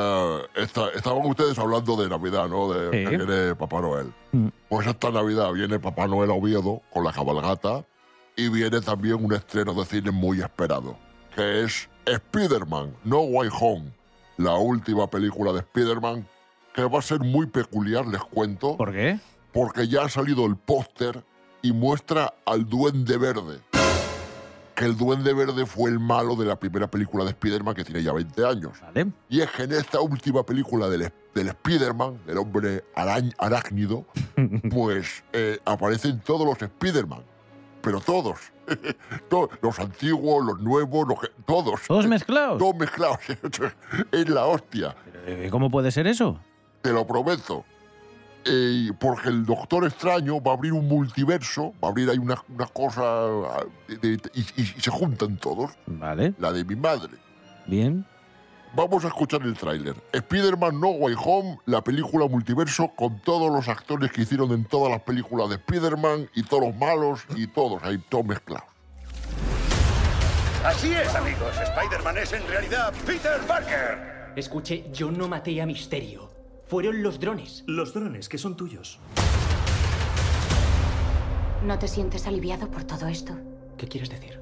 Esta- 0.54 0.90
estaban 0.94 1.26
ustedes 1.26 1.58
hablando 1.58 1.96
de 1.96 2.08
Navidad, 2.08 2.48
¿no? 2.48 2.72
De 2.72 2.90
Sí. 3.04 3.10
que 3.10 3.16
viene 3.16 3.54
Papá 3.56 3.80
Noel. 3.80 4.12
Mm. 4.32 4.48
Pues 4.68 4.86
esta 4.86 5.10
Navidad 5.10 5.52
viene 5.52 5.78
Papá 5.80 6.06
Noel 6.06 6.30
a 6.30 6.34
Oviedo 6.34 6.82
con 6.92 7.02
la 7.04 7.12
cabalgata 7.12 7.84
y 8.36 8.48
viene 8.48 8.80
también 8.80 9.24
un 9.24 9.32
estreno 9.32 9.74
de 9.74 9.84
cine 9.84 10.10
muy 10.12 10.40
esperado, 10.40 10.96
que 11.34 11.64
es 11.64 11.88
Spider-Man 12.06 12.94
No 13.04 13.20
Way 13.22 13.48
Home, 13.60 13.92
la 14.36 14.54
última 14.54 15.08
película 15.10 15.52
de 15.52 15.58
Spider-Man, 15.60 16.26
que 16.72 16.84
va 16.84 17.00
a 17.00 17.02
ser 17.02 17.18
muy 17.20 17.46
peculiar, 17.46 18.06
les 18.06 18.22
cuento. 18.22 18.76
¿Por 18.76 18.92
qué? 18.92 19.18
Porque 19.52 19.88
ya 19.88 20.02
ha 20.04 20.08
salido 20.08 20.46
el 20.46 20.56
póster 20.56 21.24
y 21.62 21.72
muestra 21.72 22.34
al 22.46 22.68
Duende 22.68 23.16
Verde. 23.18 23.60
Que 24.74 24.84
el 24.86 24.96
Duende 24.96 25.34
Verde 25.34 25.66
fue 25.66 25.90
el 25.90 25.98
malo 25.98 26.36
de 26.36 26.46
la 26.46 26.58
primera 26.58 26.90
película 26.90 27.24
de 27.24 27.30
Spider-Man 27.30 27.74
que 27.74 27.84
tiene 27.84 28.02
ya 28.02 28.12
20 28.12 28.46
años. 28.46 28.78
Y 29.28 29.40
es 29.40 29.50
que 29.50 29.64
en 29.64 29.72
esta 29.72 30.00
última 30.00 30.42
película 30.46 30.88
del, 30.88 31.12
del 31.34 31.48
Spider-Man, 31.48 32.20
del 32.26 32.38
hombre 32.38 32.84
arañ- 32.94 33.34
arácnido, 33.38 34.06
pues 34.70 35.22
eh, 35.32 35.58
aparecen 35.66 36.20
todos 36.20 36.46
los 36.46 36.62
Spider-Man. 36.62 37.22
Pero 37.82 38.00
todos. 38.00 38.38
To- 39.28 39.50
los 39.62 39.78
antiguos, 39.80 40.44
los 40.46 40.60
nuevos, 40.60 41.08
los 41.08 41.20
que- 41.20 41.28
todos. 41.44 41.80
¿Todos 41.86 42.06
mezclados? 42.06 42.58
Todos 42.58 42.76
mezclados. 42.76 43.18
es 44.12 44.28
la 44.30 44.46
hostia. 44.46 44.94
¿Cómo 45.50 45.70
puede 45.70 45.90
ser 45.90 46.06
eso? 46.06 46.40
Te 46.80 46.92
lo 46.92 47.06
prometo. 47.06 47.64
Eh, 48.44 48.90
porque 48.98 49.28
el 49.28 49.44
Doctor 49.44 49.84
Extraño 49.84 50.40
va 50.42 50.52
a 50.52 50.54
abrir 50.54 50.72
un 50.72 50.88
multiverso, 50.88 51.74
va 51.82 51.88
a 51.88 51.90
abrir 51.90 52.08
ahí 52.08 52.16
una, 52.18 52.42
una 52.48 52.66
cosa 52.66 53.02
ah, 53.02 53.64
de- 53.86 53.96
de- 54.16 54.30
y, 54.34 54.40
y- 54.40 54.74
y 54.76 54.80
se 54.80 54.90
juntan 54.90 55.36
todos. 55.36 55.72
Vale. 55.86 56.32
La 56.38 56.50
de 56.50 56.64
mi 56.64 56.74
madre. 56.74 57.12
Bien. 57.66 58.06
Vamos 58.74 59.04
a 59.04 59.08
escuchar 59.08 59.42
el 59.42 59.54
tráiler. 59.54 59.96
Spider-Man 60.12 60.80
No 60.80 60.90
Way 60.90 61.14
Home, 61.22 61.58
la 61.66 61.82
película 61.82 62.26
multiverso 62.28 62.88
con 62.96 63.20
todos 63.20 63.52
los 63.52 63.68
actores 63.68 64.10
que 64.12 64.22
hicieron 64.22 64.52
en 64.52 64.64
todas 64.64 64.90
las 64.92 65.02
películas 65.02 65.48
de 65.50 65.56
Spider-Man 65.56 66.30
y 66.34 66.42
todos 66.44 66.68
los 66.68 66.76
malos 66.76 67.20
y 67.36 67.46
todos 67.48 67.82
ahí, 67.82 67.98
todos 68.08 68.24
mezclados. 68.24 68.64
Así 70.64 70.92
es, 70.92 71.14
amigos. 71.14 71.52
Spider-Man 71.62 72.18
es 72.18 72.32
en 72.32 72.46
realidad 72.46 72.92
Peter 73.06 73.40
Parker. 73.46 74.32
Escuche, 74.36 74.84
yo 74.92 75.10
no 75.10 75.26
maté 75.28 75.60
a 75.60 75.66
Misterio. 75.66 76.30
Fueron 76.70 77.02
los 77.02 77.18
drones. 77.18 77.64
Los 77.66 77.92
drones 77.94 78.28
que 78.28 78.38
son 78.38 78.56
tuyos. 78.56 79.00
¿No 81.66 81.76
te 81.80 81.88
sientes 81.88 82.28
aliviado 82.28 82.70
por 82.70 82.84
todo 82.84 83.08
esto? 83.08 83.36
¿Qué 83.76 83.88
quieres 83.88 84.08
decir? 84.08 84.38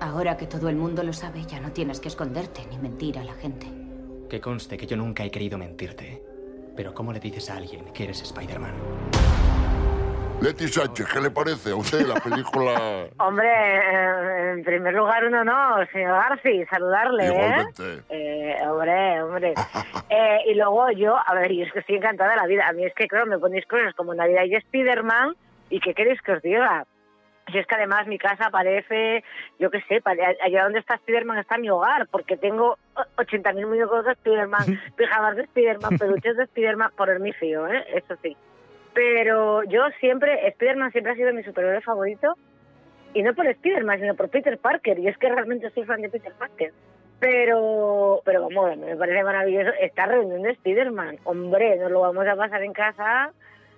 Ahora 0.00 0.36
que 0.36 0.46
todo 0.46 0.68
el 0.68 0.76
mundo 0.76 1.02
lo 1.02 1.14
sabe, 1.14 1.46
ya 1.46 1.60
no 1.60 1.72
tienes 1.72 1.98
que 1.98 2.08
esconderte 2.08 2.66
ni 2.66 2.76
mentir 2.76 3.18
a 3.18 3.24
la 3.24 3.32
gente. 3.32 3.66
Que 4.28 4.38
conste 4.38 4.76
que 4.76 4.86
yo 4.86 4.98
nunca 4.98 5.24
he 5.24 5.30
querido 5.30 5.56
mentirte. 5.56 6.22
Pero 6.76 6.92
¿cómo 6.92 7.14
le 7.14 7.18
dices 7.18 7.48
a 7.48 7.56
alguien 7.56 7.86
que 7.94 8.04
eres 8.04 8.20
Spider-Man? 8.20 8.74
Leti 10.42 10.66
Sánchez, 10.66 11.06
¿qué 11.12 11.20
le 11.20 11.30
parece 11.30 11.70
a 11.70 11.76
usted 11.76 12.00
la 12.06 12.14
película? 12.16 13.06
Hombre, 13.18 13.48
eh, 13.48 14.52
en 14.54 14.64
primer 14.64 14.92
lugar, 14.92 15.24
un 15.24 15.34
honor, 15.34 15.88
señor 15.92 16.14
Garci, 16.14 16.64
saludarle, 16.66 17.26
¿eh? 17.28 17.32
Igualmente. 17.32 18.02
Eh, 18.10 18.56
hombre, 18.66 19.22
hombre. 19.22 19.54
Eh, 20.14 20.40
y 20.50 20.54
luego 20.54 20.90
yo, 20.90 21.16
a 21.16 21.32
ver, 21.34 21.50
yo 21.52 21.64
es 21.64 21.72
que 21.72 21.78
estoy 21.78 21.96
encantada 21.96 22.32
de 22.32 22.36
la 22.36 22.46
vida. 22.46 22.68
A 22.68 22.72
mí 22.74 22.84
es 22.84 22.92
que, 22.94 23.08
claro, 23.08 23.24
me 23.24 23.38
ponéis 23.38 23.64
cosas 23.64 23.94
como 23.94 24.12
Navidad 24.12 24.42
y 24.44 24.56
Spider-Man, 24.56 25.34
¿y 25.70 25.80
qué 25.80 25.94
queréis 25.94 26.20
que 26.20 26.32
os 26.32 26.42
diga? 26.42 26.84
Si 27.50 27.56
es 27.56 27.66
que 27.66 27.74
además 27.76 28.06
mi 28.06 28.18
casa 28.18 28.50
parece, 28.50 29.24
yo 29.58 29.70
qué 29.70 29.80
sé, 29.88 30.02
allá 30.04 30.64
donde 30.64 30.80
está 30.80 30.96
Spider-Man 30.96 31.38
está 31.38 31.56
mi 31.56 31.70
hogar, 31.70 32.08
porque 32.10 32.36
tengo 32.36 32.76
o- 32.94 33.22
80.000 33.22 33.66
muñecos 33.66 34.04
de 34.04 34.12
Spider-Man, 34.12 34.66
pijamas 34.98 35.36
de 35.36 35.42
Spider-Man, 35.44 35.96
peluches 35.98 36.36
de 36.36 36.42
Spider-Man, 36.44 36.90
por 36.94 37.18
mi 37.18 37.32
fío, 37.32 37.66
¿eh? 37.68 37.82
Eso 37.94 38.14
sí. 38.22 38.36
Pero 38.94 39.62
yo 39.64 39.82
siempre, 40.00 40.46
Spider-Man 40.48 40.92
siempre 40.92 41.12
ha 41.12 41.16
sido 41.16 41.32
mi 41.32 41.42
superhéroe 41.42 41.80
favorito, 41.80 42.34
y 43.14 43.22
no 43.22 43.34
por 43.34 43.46
Spider-Man, 43.46 44.00
sino 44.00 44.14
por 44.14 44.28
Peter 44.28 44.58
Parker, 44.58 44.98
y 44.98 45.08
es 45.08 45.18
que 45.18 45.28
realmente 45.28 45.70
soy 45.70 45.84
fan 45.84 46.02
de 46.02 46.08
Peter 46.08 46.32
Parker. 46.38 46.72
Pero, 47.20 48.20
pero 48.24 48.48
vamos, 48.48 48.76
me 48.78 48.96
parece 48.96 49.22
maravilloso 49.22 49.70
esta 49.80 50.06
reunión 50.06 50.42
de 50.42 50.50
Spider-Man. 50.50 51.18
Hombre, 51.24 51.76
nos 51.76 51.90
lo 51.90 52.00
vamos 52.00 52.26
a 52.26 52.34
pasar 52.34 52.62
en 52.64 52.72
casa 52.72 53.32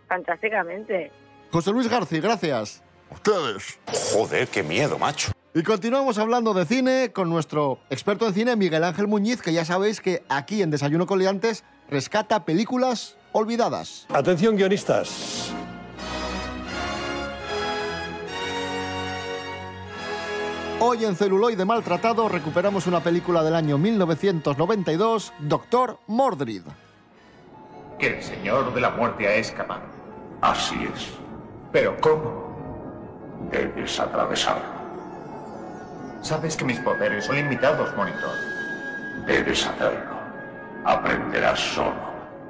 fantásticamente. 0.08 1.10
José 1.50 1.70
Luis 1.70 1.88
García, 1.88 2.20
gracias. 2.20 2.82
Ustedes. 3.10 3.78
Joder, 4.12 4.48
qué 4.48 4.62
miedo, 4.62 4.98
macho. 4.98 5.32
Y 5.52 5.62
continuamos 5.62 6.18
hablando 6.18 6.52
de 6.54 6.64
cine 6.64 7.12
con 7.12 7.28
nuestro 7.28 7.78
experto 7.90 8.26
en 8.26 8.34
cine, 8.34 8.56
Miguel 8.56 8.82
Ángel 8.82 9.06
Muñiz, 9.06 9.40
que 9.40 9.52
ya 9.52 9.64
sabéis 9.64 10.00
que 10.00 10.22
aquí 10.28 10.62
en 10.62 10.70
Desayuno 10.70 11.06
con 11.06 11.18
Liantes 11.18 11.64
rescata 11.88 12.44
películas 12.44 13.16
olvidadas. 13.34 14.06
Atención, 14.08 14.56
guionistas. 14.56 15.52
Hoy 20.80 21.04
en 21.04 21.16
Celuloide 21.16 21.64
Maltratado 21.64 22.28
recuperamos 22.28 22.86
una 22.86 23.00
película 23.00 23.42
del 23.42 23.54
año 23.54 23.78
1992, 23.78 25.32
Doctor 25.40 25.98
Mordrid. 26.06 26.62
Que 27.98 28.18
el 28.18 28.22
Señor 28.22 28.72
de 28.74 28.80
la 28.80 28.90
Muerte 28.90 29.26
ha 29.26 29.34
escapado. 29.34 29.82
Así 30.40 30.76
es. 30.94 31.10
¿Pero 31.72 31.96
cómo? 32.00 32.54
Debes 33.50 33.98
atravesarlo. 33.98 34.74
Sabes 36.20 36.56
que 36.56 36.64
mis 36.64 36.78
poderes 36.80 37.24
son 37.24 37.36
limitados, 37.36 37.94
Monitor. 37.96 38.36
Debes 39.26 39.66
hacerlo. 39.66 40.18
Aprenderás 40.84 41.60
solo. 41.60 42.03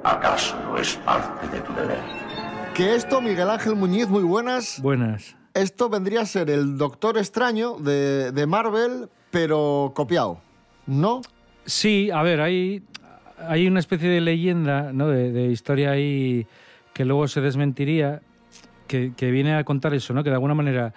¿Acaso 0.05 0.55
no 0.63 0.77
es 0.77 0.95
parte 0.97 1.47
de 1.47 1.61
tu 1.61 1.73
deber? 1.73 1.97
Que 2.75 2.93
esto, 2.93 3.21
Miguel 3.21 3.49
Ángel 3.49 3.75
Muñiz, 3.75 4.07
muy 4.07 4.21
buenas. 4.21 4.79
Buenas. 4.79 5.35
Esto 5.55 5.89
vendría 5.89 6.21
a 6.21 6.25
ser 6.27 6.51
el 6.51 6.77
Doctor 6.77 7.17
Extraño 7.17 7.77
de, 7.79 8.31
de 8.31 8.45
Marvel, 8.45 9.09
pero 9.31 9.93
copiado, 9.95 10.39
¿no? 10.85 11.21
Sí, 11.65 12.11
a 12.13 12.21
ver, 12.21 12.39
hay, 12.41 12.83
hay 13.49 13.65
una 13.65 13.79
especie 13.79 14.07
de 14.07 14.21
leyenda, 14.21 14.93
¿no? 14.93 15.07
De, 15.07 15.31
de 15.31 15.47
historia 15.47 15.89
ahí 15.89 16.45
que 16.93 17.03
luego 17.03 17.27
se 17.27 17.41
desmentiría, 17.41 18.21
que, 18.87 19.13
que 19.17 19.31
viene 19.31 19.55
a 19.55 19.63
contar 19.63 19.95
eso, 19.95 20.13
¿no? 20.13 20.23
Que 20.23 20.29
de 20.29 20.35
alguna 20.35 20.53
manera 20.53 20.93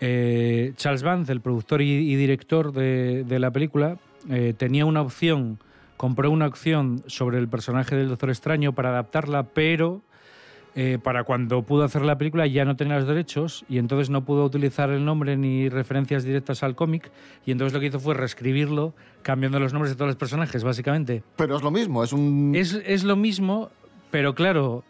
eh, 0.00 0.72
Charles 0.76 1.02
Vance, 1.02 1.32
el 1.32 1.40
productor 1.40 1.82
y, 1.82 1.90
y 1.90 2.14
director 2.14 2.72
de, 2.72 3.24
de 3.24 3.38
la 3.40 3.50
película, 3.50 3.96
eh, 4.30 4.54
tenía 4.56 4.86
una 4.86 5.02
opción, 5.02 5.58
compró 6.00 6.30
una 6.30 6.46
opción 6.46 7.02
sobre 7.08 7.36
el 7.36 7.46
personaje 7.46 7.94
del 7.94 8.08
Doctor 8.08 8.30
Extraño 8.30 8.72
para 8.72 8.88
adaptarla, 8.88 9.42
pero 9.42 10.00
eh, 10.74 10.96
para 11.02 11.24
cuando 11.24 11.60
pudo 11.60 11.84
hacer 11.84 12.00
la 12.00 12.16
película 12.16 12.46
ya 12.46 12.64
no 12.64 12.74
tenía 12.74 12.96
los 12.96 13.06
derechos 13.06 13.66
y 13.68 13.76
entonces 13.76 14.08
no 14.08 14.24
pudo 14.24 14.46
utilizar 14.46 14.88
el 14.88 15.04
nombre 15.04 15.36
ni 15.36 15.68
referencias 15.68 16.24
directas 16.24 16.62
al 16.62 16.74
cómic 16.74 17.10
y 17.44 17.50
entonces 17.50 17.74
lo 17.74 17.80
que 17.80 17.88
hizo 17.88 18.00
fue 18.00 18.14
reescribirlo 18.14 18.94
cambiando 19.20 19.60
los 19.60 19.74
nombres 19.74 19.92
de 19.92 19.96
todos 19.96 20.08
los 20.08 20.16
personajes, 20.16 20.64
básicamente. 20.64 21.22
Pero 21.36 21.54
es 21.54 21.62
lo 21.62 21.70
mismo, 21.70 22.02
es 22.02 22.14
un... 22.14 22.54
Es, 22.54 22.80
es 22.86 23.04
lo 23.04 23.16
mismo, 23.16 23.68
pero 24.10 24.34
claro, 24.34 24.84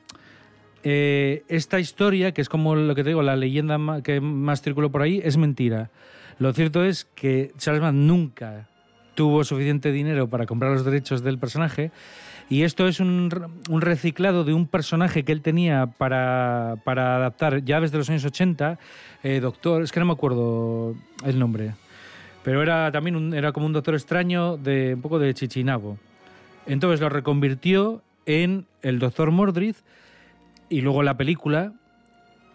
eh, 0.85 1.43
esta 1.49 1.81
historia, 1.81 2.31
que 2.31 2.41
es 2.41 2.49
como 2.49 2.77
lo 2.77 2.95
que 2.95 3.03
te 3.03 3.09
digo, 3.09 3.23
la 3.25 3.35
leyenda 3.35 4.01
que 4.05 4.21
más 4.21 4.63
circuló 4.63 4.93
por 4.93 5.03
ahí, 5.03 5.21
es 5.25 5.37
mentira. 5.37 5.91
Lo 6.39 6.53
cierto 6.53 6.85
es 6.85 7.05
que 7.17 7.51
Charles 7.59 7.83
Band 7.83 7.99
nunca 7.99 8.70
tuvo 9.21 9.45
suficiente 9.45 9.93
dinero 9.93 10.29
para 10.31 10.47
comprar 10.47 10.73
los 10.73 10.83
derechos 10.83 11.23
del 11.23 11.37
personaje 11.39 11.91
y 12.49 12.63
esto 12.63 12.89
es 12.89 13.01
un, 13.01 13.31
re- 13.31 13.49
un 13.69 13.83
reciclado 13.83 14.45
de 14.45 14.55
un 14.55 14.67
personaje 14.67 15.25
que 15.27 15.33
él 15.33 15.43
tenía 15.43 15.85
para, 15.99 16.77
para 16.85 17.17
adaptar 17.17 17.63
ya 17.63 17.83
desde 17.83 17.99
los 17.99 18.09
años 18.09 18.25
80, 18.25 18.79
eh, 19.23 19.41
doctor, 19.41 19.83
es 19.83 19.93
que 19.93 20.01
no 20.01 20.07
me 20.07 20.15
acuerdo 20.15 20.95
el 21.27 21.39
nombre, 21.39 21.75
pero 22.43 22.63
era 22.63 22.91
también 22.93 23.15
un- 23.15 23.35
era 23.35 23.53
como 23.53 23.67
un 23.67 23.75
doctor 23.75 23.93
extraño 23.95 24.57
de 24.57 24.95
un 24.95 25.03
poco 25.03 25.19
de 25.19 25.35
Chichinabo. 25.35 25.99
Entonces 26.67 26.99
lo 27.03 27.11
reconvirtió 27.11 28.01
en 28.25 28.65
el 28.81 29.01
doctor 29.01 29.31
Mordrid 29.33 29.75
y 30.71 30.81
luego 30.81 31.03
la 31.03 31.19
película 31.19 31.75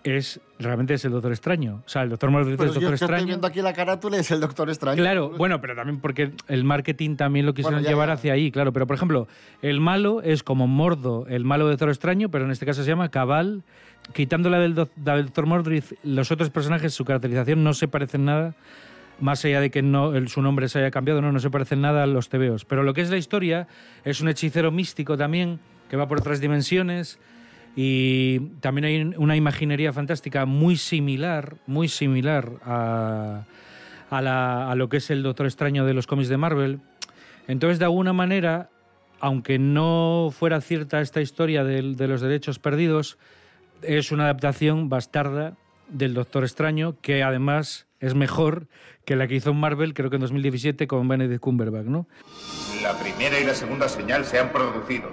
es 0.04 0.40
realmente 0.60 0.94
es 0.94 1.04
el 1.06 1.12
Doctor 1.12 1.32
Extraño. 1.32 1.82
O 1.86 1.90
sea, 1.90 2.04
el 2.04 2.10
Doctor 2.10 2.32
Mordrid 2.32 2.56
Pero 2.58 2.70
es 2.70 2.76
yo 2.76 2.82
Doctor 2.82 2.94
es 2.94 3.00
que 3.00 3.06
estoy 3.06 3.16
Extraño. 3.16 3.28
viendo 3.28 3.48
aquí 3.48 3.62
la 3.62 3.74
carátula 3.74 4.18
es 4.18 4.32
el 4.32 4.40
Doctor 4.40 4.70
Extraño. 4.70 5.02
Claro, 5.02 5.30
bueno, 5.32 5.60
pero 5.62 5.76
también 5.76 6.00
porque 6.00 6.32
el 6.48 6.64
marketing 6.64 7.16
también 7.18 7.46
lo 7.46 7.54
quisieron 7.54 7.76
Bueno, 7.80 7.84
ya, 7.86 7.90
llevar 7.92 8.08
ya. 8.10 8.14
hacia 8.14 8.34
ahí, 8.34 8.52
claro. 8.52 8.72
Pero, 8.74 8.88
por 8.88 8.96
ejemplo, 8.96 9.28
el 9.62 9.80
malo 9.82 10.22
es 10.22 10.44
como 10.44 10.68
Mordo, 10.68 11.26
el 11.28 11.44
malo 11.46 11.66
de 11.66 11.72
Doctor 11.72 11.90
Extraño, 11.90 12.30
pero 12.30 12.46
en 12.46 12.52
este 12.52 12.66
caso 12.66 12.84
se 12.84 12.90
llama 12.90 13.10
Cabal. 13.10 13.64
Quitándola 14.14 14.60
del, 14.60 14.76
doc- 14.76 14.92
del 14.96 15.26
Doctor 15.26 15.46
Mordrid, 15.48 15.84
los 16.04 16.32
otros 16.32 16.52
personajes, 16.52 16.94
su 16.94 17.06
caracterización 17.06 17.64
no 17.64 17.74
se 17.74 17.88
parecen 17.88 18.24
nada, 18.26 18.54
más 19.20 19.44
allá 19.46 19.60
de 19.60 19.72
que 19.72 19.82
no, 19.82 20.14
el- 20.16 20.28
su 20.30 20.42
nombre 20.44 20.70
se 20.70 20.78
haya 20.80 20.92
cambiado, 20.92 21.22
no, 21.22 21.32
no 21.32 21.40
se 21.40 21.50
parecen 21.50 21.82
nada 21.82 22.04
a 22.04 22.06
los 22.08 22.30
tebeos. 22.30 22.66
Pero 22.66 22.84
lo 22.84 22.94
que 22.94 23.02
es 23.02 23.10
la 23.10 23.18
historia 23.18 23.68
es 24.04 24.22
un 24.22 24.30
hechicero 24.30 24.72
místico 24.72 25.18
también, 25.18 25.60
que 25.90 25.98
va 25.98 26.08
por 26.08 26.20
otras 26.20 26.40
dimensiones. 26.40 27.18
Y 27.76 28.40
también 28.62 28.86
hay 28.86 29.02
una 29.18 29.36
imaginería 29.36 29.92
fantástica 29.92 30.46
muy 30.46 30.78
similar, 30.78 31.58
muy 31.68 31.88
similar 31.90 32.54
a, 32.64 33.44
a, 34.10 34.22
la- 34.22 34.72
a 34.72 34.76
lo 34.76 34.88
que 34.88 34.98
es 34.98 35.10
el 35.10 35.24
Doctor 35.24 35.46
Extraño 35.46 35.86
de 35.86 35.94
los 35.94 36.08
cómics 36.08 36.30
de 36.30 36.38
Marvel. 36.38 36.80
Entonces, 37.48 37.78
de 37.80 37.86
alguna 37.86 38.14
manera, 38.14 38.70
aunque 39.20 39.60
no 39.60 40.30
fuera 40.32 40.62
cierta 40.62 41.02
esta 41.02 41.20
historia 41.22 41.64
del- 41.64 41.96
de, 41.98 42.08
los 42.08 42.22
derechos 42.22 42.60
perdidos, 42.60 43.18
es 43.82 44.12
una 44.12 44.24
adaptación 44.24 44.88
bastarda 44.88 45.56
del 45.90 46.14
Doctor 46.14 46.44
Extraño 46.44 46.96
que 47.02 47.24
además 47.24 47.88
es 48.00 48.16
mejor 48.16 48.68
que 49.04 49.16
la 49.16 49.28
que 49.28 49.36
hizo 49.36 49.54
Marvel, 49.54 49.94
creo 49.94 50.10
que 50.10 50.16
en 50.16 50.22
2017 50.22 50.88
con 50.88 51.08
Benedict 51.08 51.42
Cumberbatch, 51.42 51.86
¿no? 51.86 52.08
La 52.82 52.98
primera 52.98 53.38
y 53.40 53.44
la 53.46 53.54
segunda 53.54 53.88
señal 53.90 54.26
se 54.26 54.40
han 54.40 54.52
producido. 54.52 55.10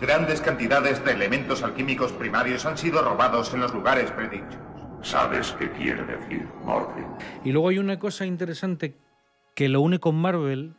Grandes 0.00 0.42
cantidades 0.42 1.02
de 1.06 1.12
elementos 1.12 1.62
alquímicos 1.62 2.12
primarios 2.12 2.66
han 2.66 2.76
sido 2.76 3.00
robados 3.00 3.54
en 3.54 3.60
los 3.60 3.72
lugares 3.72 4.10
predichos. 4.10 4.58
¿Sabes 5.00 5.56
qué 5.58 5.70
quiere 5.70 6.04
decir, 6.04 6.46
Mordred? 6.64 7.04
Y 7.44 7.52
luego 7.52 7.70
hay 7.70 7.78
una 7.78 7.98
cosa 7.98 8.26
interesante 8.26 8.94
que 9.54 9.70
lo 9.70 9.80
une 9.80 9.98
con 9.98 10.16
Marvel, 10.16 10.74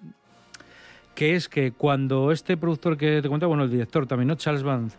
que 1.15 1.35
es 1.35 1.49
que 1.49 1.71
cuando 1.71 2.31
este 2.31 2.57
productor 2.57 2.95
que 2.95 3.23
te 3.23 3.27
contaba, 3.27 3.47
bueno, 3.47 3.63
el 3.63 3.71
director 3.71 4.05
también, 4.05 4.27
¿no? 4.27 4.35
Charles 4.35 4.61
Band, 4.61 4.91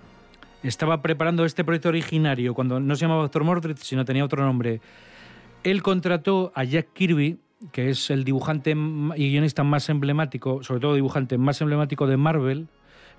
estaba 0.65 1.01
preparando 1.01 1.45
este 1.45 1.63
proyecto 1.63 1.91
originario, 1.91 2.55
cuando 2.55 2.81
no 2.81 2.97
se 2.97 3.03
llamaba 3.03 3.23
Doctor 3.23 3.45
Mordred, 3.45 3.77
sino 3.81 4.05
tenía 4.05 4.25
otro 4.25 4.43
nombre, 4.43 4.81
él 5.63 5.81
contrató 5.81 6.51
a 6.57 6.65
Jack 6.65 6.89
Kirby, 6.93 7.39
que 7.71 7.91
es 7.91 8.11
el 8.11 8.25
dibujante 8.25 8.71
y 8.71 9.31
guionista 9.31 9.63
más 9.63 9.89
emblemático, 9.89 10.65
sobre 10.65 10.81
todo 10.81 10.95
dibujante 10.95 11.39
más 11.39 11.61
emblemático 11.61 12.09
de 12.09 12.17
Marvel, 12.17 12.69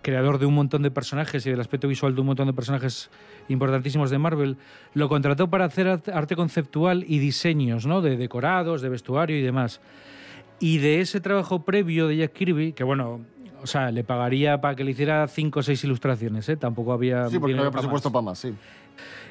creador 0.02 0.38
de 0.40 0.46
un 0.46 0.54
montón 0.56 0.82
de 0.82 0.92
personajes 0.92 1.46
y 1.46 1.50
del 1.50 1.60
aspecto 1.60 1.88
visual 1.88 2.16
de 2.16 2.22
un 2.22 2.28
montón 2.28 2.48
de 2.48 2.54
personajes 2.54 3.10
importantísimos 3.50 4.10
de 4.10 4.18
Marvel, 4.18 4.58
lo 4.94 5.10
contrató 5.10 5.50
para 5.50 5.66
hacer 5.66 5.88
art- 5.88 6.10
arte 6.10 6.36
conceptual 6.36 7.04
y 7.08 7.20
diseños, 7.20 7.86
¿no? 7.86 8.02
De 8.02 8.18
decorados, 8.18 8.82
de 8.82 8.90
vestuario 8.90 9.38
y 9.38 9.42
demás. 9.42 9.82
Y 10.60 10.78
de 10.80 11.02
ese 11.02 11.20
trabajo 11.22 11.64
previo 11.64 12.08
de 12.08 12.18
Jack 12.18 12.34
Kirby, 12.34 12.74
que 12.74 12.84
bueno, 12.84 13.22
o 13.62 13.68
sea, 13.68 13.92
le 13.92 14.04
pagaría 14.04 14.62
para 14.62 14.76
que 14.76 14.84
le 14.84 14.92
hiciera 14.92 15.28
cinco 15.28 15.60
o 15.60 15.64
seis 15.64 15.84
ilustraciones, 15.84 16.48
¿eh? 16.50 16.58
Tampoco 16.58 16.94
había... 16.94 17.28
Sí, 17.30 17.40
porque 17.40 17.54
no 17.56 17.62
había 17.62 17.72
para 17.72 17.82
presupuesto 17.82 18.10
más. 18.10 18.14
para 18.14 18.22
más, 18.24 18.40
sí. 18.40 18.54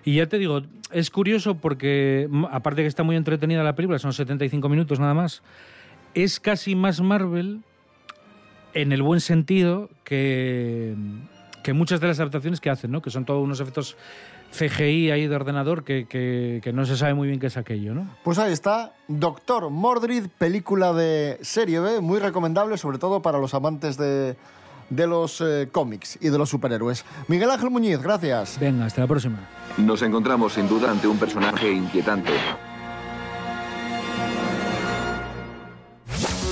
Y 0.05 0.17
ya 0.17 0.27
te 0.27 0.39
digo, 0.39 0.63
es 0.93 1.11
curioso 1.11 1.57
porque, 1.57 2.29
aparte 2.51 2.83
que 2.83 2.89
está 2.89 3.03
muy 3.03 3.17
entretenida 3.17 3.63
la 3.63 3.75
película, 3.75 3.99
son 3.99 4.13
75 4.13 4.69
minutos 4.69 4.99
nada 5.01 5.13
más, 5.15 5.43
es 6.15 6.41
casi 6.41 6.75
más 6.75 7.01
Marvel 7.03 7.61
en 8.75 8.93
el 8.93 9.03
buen 9.03 9.21
sentido 9.21 9.89
que, 10.05 10.95
que 11.63 11.73
muchas 11.73 12.01
de 12.01 12.07
las 12.09 12.19
adaptaciones 12.21 12.61
que 12.61 12.71
hacen, 12.71 12.91
¿no? 12.91 13.03
Que 13.03 13.11
son 13.11 13.25
todos 13.25 13.43
unos 13.43 13.61
efectos 13.61 13.97
CGI 14.51 15.11
ahí 15.11 15.27
de 15.27 15.37
ordenador 15.37 15.85
que, 15.85 16.07
que- 16.07 16.61
que 16.63 16.73
no 16.73 16.87
se 16.87 16.97
sabe 16.97 17.13
muy 17.15 17.29
bien 17.29 17.39
qué 17.39 17.49
es 17.49 17.57
aquello, 17.59 17.95
¿no? 17.95 18.09
Pues 18.25 18.39
ahí 18.39 18.53
está, 18.53 18.95
Doctor 19.07 19.69
Mordrid, 19.69 20.27
película 20.39 20.93
de 20.95 21.39
serie 21.43 21.81
B, 21.81 22.01
muy 22.01 22.19
recomendable, 22.19 22.79
sobre 22.79 22.97
todo 22.99 23.21
para 23.21 23.39
los 23.39 23.53
amantes 23.53 23.99
de, 23.99 24.37
de 24.89 25.07
los 25.07 25.43
eh, 25.43 25.69
cómics 25.71 26.19
y 26.23 26.31
de 26.31 26.39
los 26.39 26.49
superhéroes. 26.49 27.05
Miguel 27.29 27.51
Ángel 27.51 27.69
Muñiz, 27.69 27.99
gracias. 28.01 28.59
Venga, 28.59 28.87
hasta 28.87 29.03
la 29.03 29.07
próxima. 29.07 29.39
Nos 29.77 30.01
encontramos 30.01 30.55
sin 30.55 30.67
duda 30.67 30.91
ante 30.91 31.07
un 31.07 31.19
personaje 31.19 31.71
inquietante. 31.71 32.33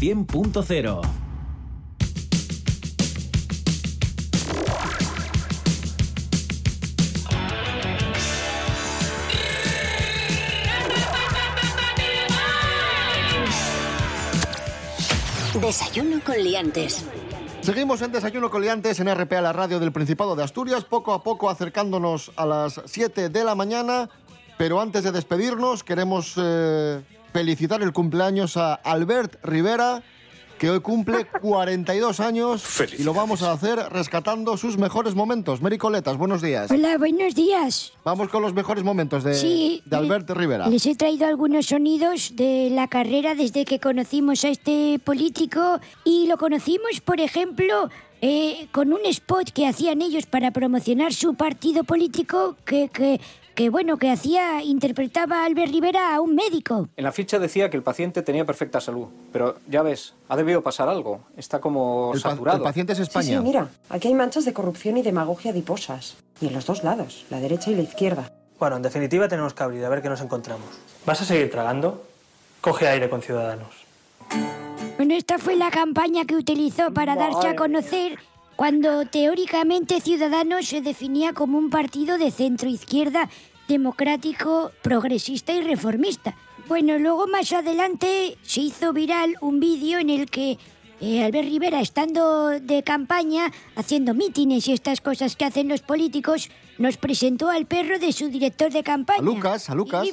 100.0. 0.00 1.00
Desayuno 15.60 16.20
con 16.22 16.36
liantes. 16.36 17.04
Seguimos 17.62 18.02
en 18.02 18.12
Desayuno 18.12 18.50
Coliantes 18.50 19.00
en 19.00 19.08
RPA, 19.08 19.40
la 19.40 19.54
radio 19.54 19.80
del 19.80 19.92
Principado 19.92 20.36
de 20.36 20.44
Asturias, 20.44 20.84
poco 20.84 21.14
a 21.14 21.22
poco 21.22 21.48
acercándonos 21.48 22.32
a 22.36 22.44
las 22.44 22.82
7 22.84 23.30
de 23.30 23.44
la 23.44 23.54
mañana. 23.54 24.10
Pero 24.58 24.80
antes 24.80 25.02
de 25.04 25.12
despedirnos, 25.12 25.82
queremos 25.82 26.34
eh, 26.36 27.00
felicitar 27.38 27.82
el 27.82 27.92
cumpleaños 27.92 28.56
a 28.56 28.74
Albert 28.74 29.44
Rivera, 29.44 30.04
que 30.56 30.70
hoy 30.70 30.78
cumple 30.78 31.26
42 31.42 32.20
años 32.20 32.62
y 32.96 33.02
lo 33.02 33.12
vamos 33.12 33.42
a 33.42 33.50
hacer 33.50 33.76
rescatando 33.90 34.56
sus 34.56 34.78
mejores 34.78 35.16
momentos. 35.16 35.60
Mary 35.60 35.76
Coletas, 35.76 36.16
buenos 36.16 36.40
días. 36.40 36.70
Hola, 36.70 36.96
buenos 36.96 37.34
días. 37.34 37.92
Vamos 38.04 38.28
con 38.28 38.40
los 38.40 38.54
mejores 38.54 38.84
momentos 38.84 39.24
de, 39.24 39.34
Sí, 39.34 39.82
de 39.84 39.96
Albert 39.96 40.30
Rivera. 40.30 40.68
Les 40.68 40.86
he 40.86 40.94
traído 40.94 41.26
algunos 41.26 41.66
sonidos 41.66 42.36
de 42.36 42.70
la 42.70 42.86
carrera 42.86 43.34
desde 43.34 43.64
que 43.64 43.80
conocimos 43.80 44.44
a 44.44 44.50
este 44.50 45.00
político 45.00 45.80
y 46.04 46.28
lo 46.28 46.36
conocimos, 46.38 47.00
por 47.04 47.18
ejemplo, 47.18 47.90
eh, 48.26 48.68
con 48.72 48.90
un 48.94 49.04
spot 49.04 49.50
que 49.52 49.66
hacían 49.66 50.00
ellos 50.00 50.24
para 50.24 50.50
promocionar 50.50 51.12
su 51.12 51.34
partido 51.34 51.84
político 51.84 52.56
que, 52.64 52.88
que, 52.88 53.20
que 53.54 53.68
bueno, 53.68 53.98
que 53.98 54.10
hacía, 54.10 54.62
interpretaba 54.62 55.42
a 55.42 55.44
Albert 55.44 55.70
Rivera 55.70 56.14
a 56.14 56.22
un 56.22 56.34
médico. 56.34 56.88
En 56.96 57.04
la 57.04 57.12
ficha 57.12 57.38
decía 57.38 57.68
que 57.68 57.76
el 57.76 57.82
paciente 57.82 58.22
tenía 58.22 58.46
perfecta 58.46 58.80
salud, 58.80 59.08
pero 59.30 59.56
ya 59.68 59.82
ves, 59.82 60.14
ha 60.30 60.36
debido 60.36 60.62
pasar 60.62 60.88
algo. 60.88 61.20
Está 61.36 61.60
como 61.60 62.12
El 62.14 62.22
pa- 62.22 62.30
saturado. 62.30 62.56
el 62.58 62.64
paciente 62.64 62.92
es 62.94 62.98
Sí, 62.98 63.02
España. 63.02 63.38
sí, 63.38 63.44
mira, 63.44 63.68
aquí 63.90 64.08
hay 64.08 64.14
manchas 64.14 64.46
de 64.46 64.54
corrupción 64.54 64.96
y 64.96 65.02
demagogia 65.02 65.50
adiposas. 65.50 66.16
Y 66.40 66.46
en 66.46 66.54
los 66.54 66.64
dos 66.64 66.82
lados, 66.82 67.26
la 67.28 67.40
derecha 67.40 67.70
y 67.70 67.74
la 67.74 67.82
izquierda. 67.82 68.32
Bueno, 68.58 68.76
en 68.76 68.82
definitiva 68.82 69.28
tenemos 69.28 69.52
que 69.52 69.62
abrir 69.64 69.84
a 69.84 69.90
ver 69.90 70.00
qué 70.00 70.08
nos 70.08 70.22
encontramos. 70.22 70.66
¿Vas 71.04 71.20
a 71.20 71.24
seguir 71.26 71.50
tragando? 71.50 72.02
Coge 72.62 72.88
aire 72.88 73.10
con 73.10 73.20
Ciudadanos. 73.20 73.68
Bueno, 75.04 75.18
esta 75.18 75.36
fue 75.36 75.54
la 75.54 75.70
campaña 75.70 76.24
que 76.24 76.34
utilizó 76.34 76.90
para 76.94 77.14
darse 77.14 77.48
a 77.48 77.56
conocer 77.56 78.18
cuando 78.56 79.04
teóricamente 79.04 80.00
Ciudadanos 80.00 80.66
se 80.66 80.80
definía 80.80 81.34
como 81.34 81.58
un 81.58 81.68
partido 81.68 82.16
de 82.16 82.30
centro 82.30 82.70
izquierda, 82.70 83.28
democrático, 83.68 84.72
progresista 84.80 85.52
y 85.52 85.60
reformista. 85.60 86.34
Bueno, 86.68 86.98
luego 86.98 87.26
más 87.26 87.52
adelante 87.52 88.38
se 88.40 88.62
hizo 88.62 88.94
viral 88.94 89.36
un 89.42 89.60
vídeo 89.60 89.98
en 89.98 90.08
el 90.08 90.30
que 90.30 90.56
eh, 91.02 91.22
Albert 91.22 91.48
Rivera, 91.48 91.82
estando 91.82 92.58
de 92.58 92.82
campaña, 92.82 93.52
haciendo 93.76 94.14
mítines 94.14 94.66
y 94.68 94.72
estas 94.72 95.02
cosas 95.02 95.36
que 95.36 95.44
hacen 95.44 95.68
los 95.68 95.82
políticos, 95.82 96.48
nos 96.78 96.96
presentó 96.96 97.50
al 97.50 97.66
perro 97.66 97.98
de 97.98 98.10
su 98.10 98.28
director 98.28 98.72
de 98.72 98.82
campaña. 98.82 99.18
A 99.18 99.22
Lucas, 99.22 99.68
a 99.68 99.74
Lucas. 99.74 100.08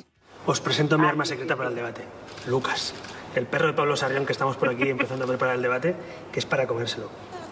Os 0.45 0.60
presento 0.60 0.97
mi 0.97 1.06
arma 1.06 1.23
secreta 1.23 1.56
para 1.56 1.69
el 1.69 1.75
debate. 1.75 2.01
Lucas, 2.45 2.93
el 3.36 3.46
perro 3.46 3.67
de 3.67 3.74
Pablo 3.74 3.96
Sarrión 3.96 4.26
que 4.26 4.34
estamos 4.34 4.58
por 4.58 4.70
aquí 4.70 4.89
empezando 4.89 5.26
a 5.26 5.28
preparar 5.28 5.56
el 5.56 5.62
debate, 5.62 5.96
que 6.32 6.39
es 6.39 6.46
para 6.46 6.67
comérselo. 6.67 7.10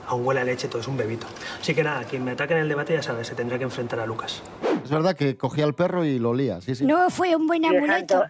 Aún 0.08 0.26
huele 0.26 0.42
a 0.42 0.44
leche, 0.44 0.68
todo 0.68 0.82
es 0.82 0.88
un 0.88 0.98
bebito. 0.98 1.28
Así 1.62 1.76
que 1.76 1.84
nada, 1.84 2.04
quien 2.04 2.24
me 2.24 2.32
ataque 2.32 2.54
en 2.54 2.62
el 2.62 2.70
debate 2.70 2.94
ya 2.94 3.04
sabe, 3.04 3.24
se 3.24 3.36
tendrá 3.36 3.58
que 3.58 3.64
enfrentar 3.66 4.00
a 4.00 4.06
Lucas. 4.08 4.42
Es 4.84 4.90
verdad 4.90 5.16
que 5.16 5.38
cogía 5.38 5.66
al 5.66 5.76
perro 5.76 6.04
y 6.04 6.18
lo 6.20 6.32
olía, 6.32 6.62
sí, 6.62 6.74
sí. 6.76 6.86
No 6.86 7.10
fue 7.12 7.36
un 7.36 7.46
buen 7.48 7.64
amuleto. 7.66 8.24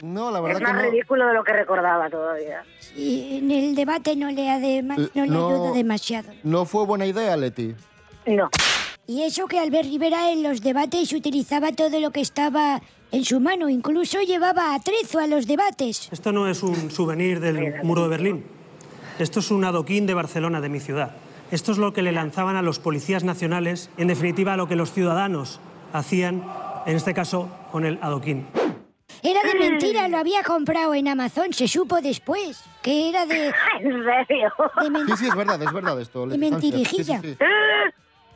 No, 0.00 0.30
la 0.30 0.38
Es 0.38 0.44
verdad 0.44 0.60
más 0.60 0.70
que 0.70 0.76
no. 0.86 0.90
ridículo 0.90 1.26
de 1.26 1.34
lo 1.34 1.44
que 1.44 1.52
recordaba 1.52 2.08
todavía. 2.08 2.62
Y 2.96 3.38
en 3.38 3.50
el 3.50 3.74
debate 3.74 4.14
no 4.16 4.30
le, 4.30 4.48
Eh, 4.78 4.82
no 4.82 4.94
le 4.96 5.10
no. 5.26 5.48
ayudó 5.48 5.74
demasiado. 5.74 6.30
No 6.44 6.64
fue 6.64 6.86
buena 6.86 7.04
idea, 7.04 7.36
Leti. 7.36 7.74
No. 8.26 8.48
Y 9.10 9.22
eso 9.22 9.46
que 9.46 9.58
Albert 9.58 9.88
Rivera 9.88 10.30
en 10.32 10.42
los 10.42 10.60
debates 10.60 11.14
utilizaba 11.14 11.72
todo 11.72 11.98
lo 11.98 12.10
que 12.10 12.20
estaba 12.20 12.82
en 13.10 13.24
su 13.24 13.40
mano, 13.40 13.70
incluso 13.70 14.20
llevaba 14.20 14.74
atrezo 14.74 15.18
a 15.18 15.26
los 15.26 15.46
debates. 15.46 16.10
Esto 16.12 16.30
no 16.30 16.46
es 16.46 16.62
un 16.62 16.90
souvenir 16.90 17.40
del 17.40 17.82
muro 17.84 18.02
de 18.02 18.08
Berlín. 18.08 18.44
Esto 19.18 19.40
es 19.40 19.50
un 19.50 19.64
adoquín 19.64 20.06
de 20.06 20.12
Barcelona, 20.12 20.60
de 20.60 20.68
mi 20.68 20.78
ciudad. 20.78 21.12
Esto 21.50 21.72
es 21.72 21.78
lo 21.78 21.94
que 21.94 22.02
le 22.02 22.12
lanzaban 22.12 22.56
a 22.56 22.60
los 22.62 22.78
policías 22.80 23.24
nacionales, 23.24 23.88
en 23.96 24.08
definitiva 24.08 24.58
lo 24.58 24.68
que 24.68 24.76
los 24.76 24.92
ciudadanos 24.92 25.58
hacían, 25.94 26.44
en 26.84 26.94
este 26.94 27.14
caso, 27.14 27.48
con 27.72 27.86
el 27.86 27.98
adoquín. 28.02 28.46
Era 29.22 29.40
de 29.42 29.58
mentira, 29.58 30.06
lo 30.08 30.18
había 30.18 30.42
comprado 30.42 30.92
en 30.92 31.08
Amazon, 31.08 31.54
se 31.54 31.66
supo 31.66 32.02
después 32.02 32.62
que 32.82 33.08
era 33.08 33.24
de... 33.24 33.46
¿En 33.80 34.04
serio? 34.04 34.52
De 34.82 34.90
men- 34.90 35.06
Sí, 35.08 35.14
sí, 35.16 35.26
es 35.28 35.34
verdad, 35.34 35.60
es 35.62 35.72
verdad 35.72 35.98
esto. 35.98 36.26
de 36.26 36.36
mentirijilla. 36.36 37.22
Sí, 37.22 37.28
sí, 37.30 37.34
sí. 37.38 37.44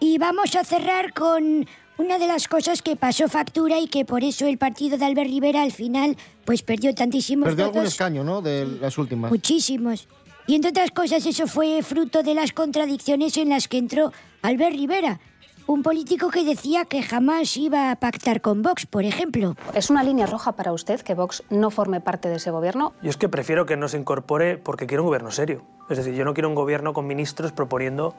Y 0.02 0.18
vamos 0.18 0.56
a 0.56 0.64
cerrar 0.64 1.14
con 1.14 1.64
una 1.96 2.18
de 2.18 2.26
las 2.26 2.48
cosas 2.48 2.82
que 2.82 2.96
pasó 2.96 3.28
factura 3.28 3.78
y 3.78 3.86
que 3.86 4.04
por 4.04 4.24
eso 4.24 4.48
el 4.48 4.58
partido 4.58 4.98
de 4.98 5.04
Albert 5.04 5.30
Rivera 5.30 5.62
al 5.62 5.70
final 5.70 6.16
pues 6.44 6.62
perdió 6.62 6.92
tantísimos 6.92 7.46
Perdió 7.46 7.66
algún 7.66 7.82
votos. 7.82 7.92
escaño, 7.92 8.24
¿no? 8.24 8.42
De 8.42 8.66
las 8.80 8.98
últimas. 8.98 9.30
Muchísimos. 9.30 10.08
Y 10.48 10.56
entre 10.56 10.70
otras 10.70 10.90
cosas, 10.90 11.24
eso 11.24 11.46
fue 11.46 11.80
fruto 11.84 12.24
de 12.24 12.34
las 12.34 12.50
contradicciones 12.50 13.36
en 13.36 13.50
las 13.50 13.68
que 13.68 13.78
entró 13.78 14.12
Albert 14.42 14.74
Rivera, 14.74 15.20
un 15.66 15.82
político 15.82 16.30
que 16.30 16.44
decía 16.44 16.84
que 16.84 17.02
jamás 17.02 17.56
iba 17.56 17.90
a 17.90 17.96
pactar 17.96 18.40
con 18.40 18.62
Vox, 18.62 18.86
por 18.86 19.04
ejemplo. 19.04 19.56
¿Es 19.74 19.90
una 19.90 20.02
línea 20.02 20.26
roja 20.26 20.52
para 20.52 20.72
usted 20.72 21.00
que 21.00 21.14
Vox 21.14 21.42
no 21.50 21.70
forme 21.70 22.00
parte 22.00 22.28
de 22.28 22.36
ese 22.36 22.50
gobierno? 22.50 22.92
Yo 23.02 23.10
es 23.10 23.16
que 23.16 23.28
prefiero 23.28 23.66
que 23.66 23.76
no 23.76 23.88
se 23.88 23.98
incorpore 23.98 24.58
porque 24.58 24.86
quiero 24.86 25.02
un 25.02 25.08
gobierno 25.08 25.30
serio. 25.30 25.62
Es 25.90 25.98
decir, 25.98 26.14
yo 26.14 26.24
no 26.24 26.34
quiero 26.34 26.48
un 26.48 26.54
gobierno 26.54 26.92
con 26.92 27.06
ministros 27.06 27.52
proponiendo 27.52 28.14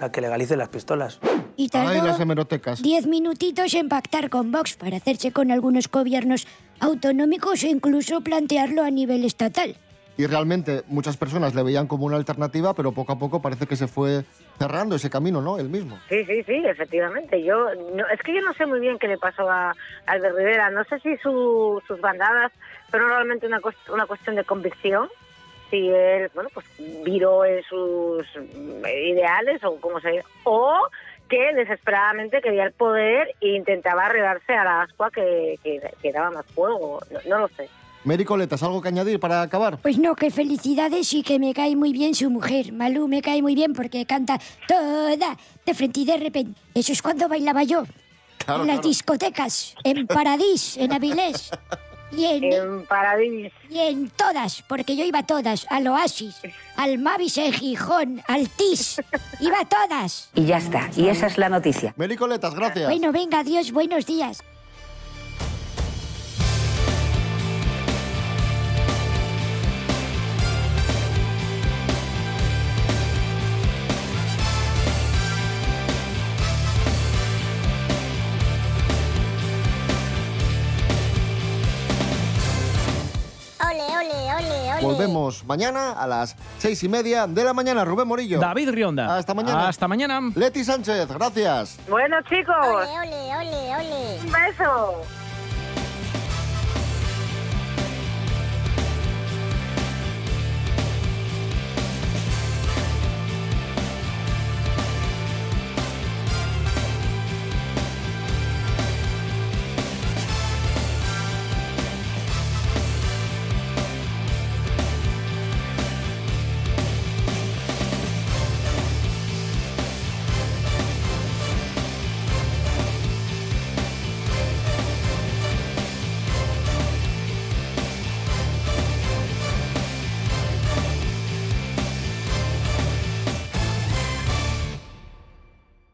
a 0.00 0.10
que 0.10 0.20
legalicen 0.20 0.58
las 0.58 0.68
pistolas. 0.68 1.18
Y 1.56 1.64
Ay, 1.74 1.98
las 1.98 2.04
tardó 2.06 2.22
hemerotecas. 2.22 2.82
diez 2.82 3.06
minutitos 3.06 3.74
en 3.74 3.88
pactar 3.88 4.30
con 4.30 4.50
Vox 4.50 4.74
para 4.74 4.96
hacerse 4.96 5.32
con 5.32 5.50
algunos 5.50 5.90
gobiernos 5.90 6.46
autonómicos 6.80 7.62
e 7.64 7.68
incluso 7.68 8.20
plantearlo 8.22 8.82
a 8.82 8.90
nivel 8.90 9.24
estatal. 9.24 9.76
Y 10.16 10.26
realmente 10.26 10.82
muchas 10.88 11.16
personas 11.16 11.54
le 11.54 11.62
veían 11.62 11.86
como 11.86 12.04
una 12.04 12.16
alternativa, 12.16 12.74
pero 12.74 12.92
poco 12.92 13.12
a 13.12 13.18
poco 13.18 13.40
parece 13.40 13.66
que 13.66 13.76
se 13.76 13.88
fue 13.88 14.24
cerrando 14.58 14.94
ese 14.94 15.08
camino, 15.08 15.40
¿no? 15.40 15.58
El 15.58 15.70
mismo. 15.70 15.98
Sí, 16.08 16.24
sí, 16.26 16.42
sí, 16.44 16.62
efectivamente. 16.66 17.42
Yo 17.42 17.56
no, 17.94 18.06
es 18.08 18.20
que 18.20 18.34
yo 18.34 18.42
no 18.42 18.52
sé 18.52 18.66
muy 18.66 18.80
bien 18.80 18.98
qué 18.98 19.08
le 19.08 19.16
pasó 19.16 19.48
a 19.50 19.74
Albert 20.06 20.36
Rivera. 20.36 20.70
No 20.70 20.84
sé 20.84 21.00
si 21.00 21.16
su- 21.16 21.82
sus 21.88 21.98
bandadas 22.00 22.52
fueron 22.90 23.08
realmente 23.08 23.46
una, 23.46 23.60
una 23.90 24.06
cuestión 24.06 24.36
de 24.36 24.44
convicción, 24.44 25.08
si 25.70 25.88
él, 25.88 26.30
bueno, 26.34 26.50
pues 26.52 26.66
viró 27.02 27.46
en 27.46 27.62
sus 27.62 28.26
ideales 28.86 29.64
o 29.64 29.76
como 29.80 29.98
se 30.00 30.22
o 30.44 30.86
que 31.28 31.54
desesperadamente 31.54 32.42
quería 32.42 32.64
el 32.64 32.72
poder 32.72 33.28
e 33.40 33.48
intentaba 33.56 34.04
arreglarse 34.06 34.52
a 34.52 34.64
la 34.64 34.82
ascua 34.82 35.10
que, 35.10 35.58
que, 35.64 35.80
que 36.02 36.12
daba 36.12 36.30
más 36.30 36.44
fuego. 36.46 37.00
No, 37.10 37.20
no 37.26 37.38
lo 37.38 37.48
sé. 37.48 37.70
Mary 38.04 38.24
Coletas, 38.24 38.62
¿algo 38.62 38.82
que 38.82 38.88
añadir 38.88 39.20
para 39.20 39.42
acabar? 39.42 39.78
Pues 39.78 39.96
no, 39.98 40.16
que 40.16 40.30
felicidades 40.30 41.12
y 41.14 41.22
que 41.22 41.38
me 41.38 41.54
cae 41.54 41.76
muy 41.76 41.92
bien 41.92 42.14
su 42.14 42.30
mujer. 42.30 42.72
Malú 42.72 43.06
me 43.06 43.22
cae 43.22 43.40
muy 43.42 43.54
bien 43.54 43.72
porque 43.74 44.04
canta 44.06 44.40
toda 44.66 45.36
de 45.64 45.74
frente 45.74 46.00
y 46.00 46.04
de 46.04 46.16
repente. 46.16 46.60
Eso 46.74 46.92
es 46.92 47.00
cuando 47.00 47.28
bailaba 47.28 47.62
yo. 47.62 47.84
Claro, 48.44 48.62
en 48.62 48.66
las 48.68 48.76
claro. 48.78 48.88
discotecas, 48.88 49.74
en 49.84 50.06
Paradís, 50.06 50.76
en 50.76 50.92
Avilés. 50.92 51.50
Y 52.14 52.26
en, 52.26 52.44
En 52.44 52.84
Paradís. 52.84 53.50
y 53.70 53.78
en 53.78 54.10
todas, 54.10 54.62
porque 54.68 54.96
yo 54.96 55.02
iba 55.02 55.20
a 55.20 55.26
todas. 55.26 55.64
Al 55.70 55.86
Oasis, 55.86 56.36
al 56.76 56.98
Mavis 56.98 57.38
en 57.38 57.54
Gijón, 57.54 58.22
al 58.28 58.50
TIS. 58.50 59.00
Iba 59.40 59.60
a 59.60 59.64
todas. 59.64 60.28
Y 60.34 60.44
ya 60.44 60.58
está. 60.58 60.90
Y 60.94 61.08
esa 61.08 61.26
es 61.28 61.38
la 61.38 61.48
noticia. 61.48 61.94
Mary 61.96 62.16
Coletas, 62.16 62.54
gracias. 62.54 62.86
Bueno, 62.86 63.12
venga, 63.12 63.38
adiós, 63.38 63.72
buenos 63.72 64.04
días. 64.04 64.42
Volvemos 84.82 85.44
mañana 85.44 85.92
a 85.92 86.06
las 86.06 86.36
seis 86.58 86.82
y 86.82 86.88
media 86.88 87.26
de 87.26 87.44
la 87.44 87.52
mañana. 87.52 87.84
Rubén 87.84 88.08
Morillo. 88.08 88.40
David 88.40 88.70
Rionda. 88.70 89.16
Hasta 89.16 89.32
mañana. 89.32 89.68
Hasta 89.68 89.86
mañana. 89.88 90.20
Leti 90.34 90.64
Sánchez, 90.64 91.08
gracias. 91.08 91.78
Bueno, 91.88 92.16
chicos, 92.28 92.54
Ole, 92.60 92.86
ole, 92.98 93.36
ole, 93.36 93.76
ole. 93.76 94.20
un 94.24 94.32
beso. 94.32 95.21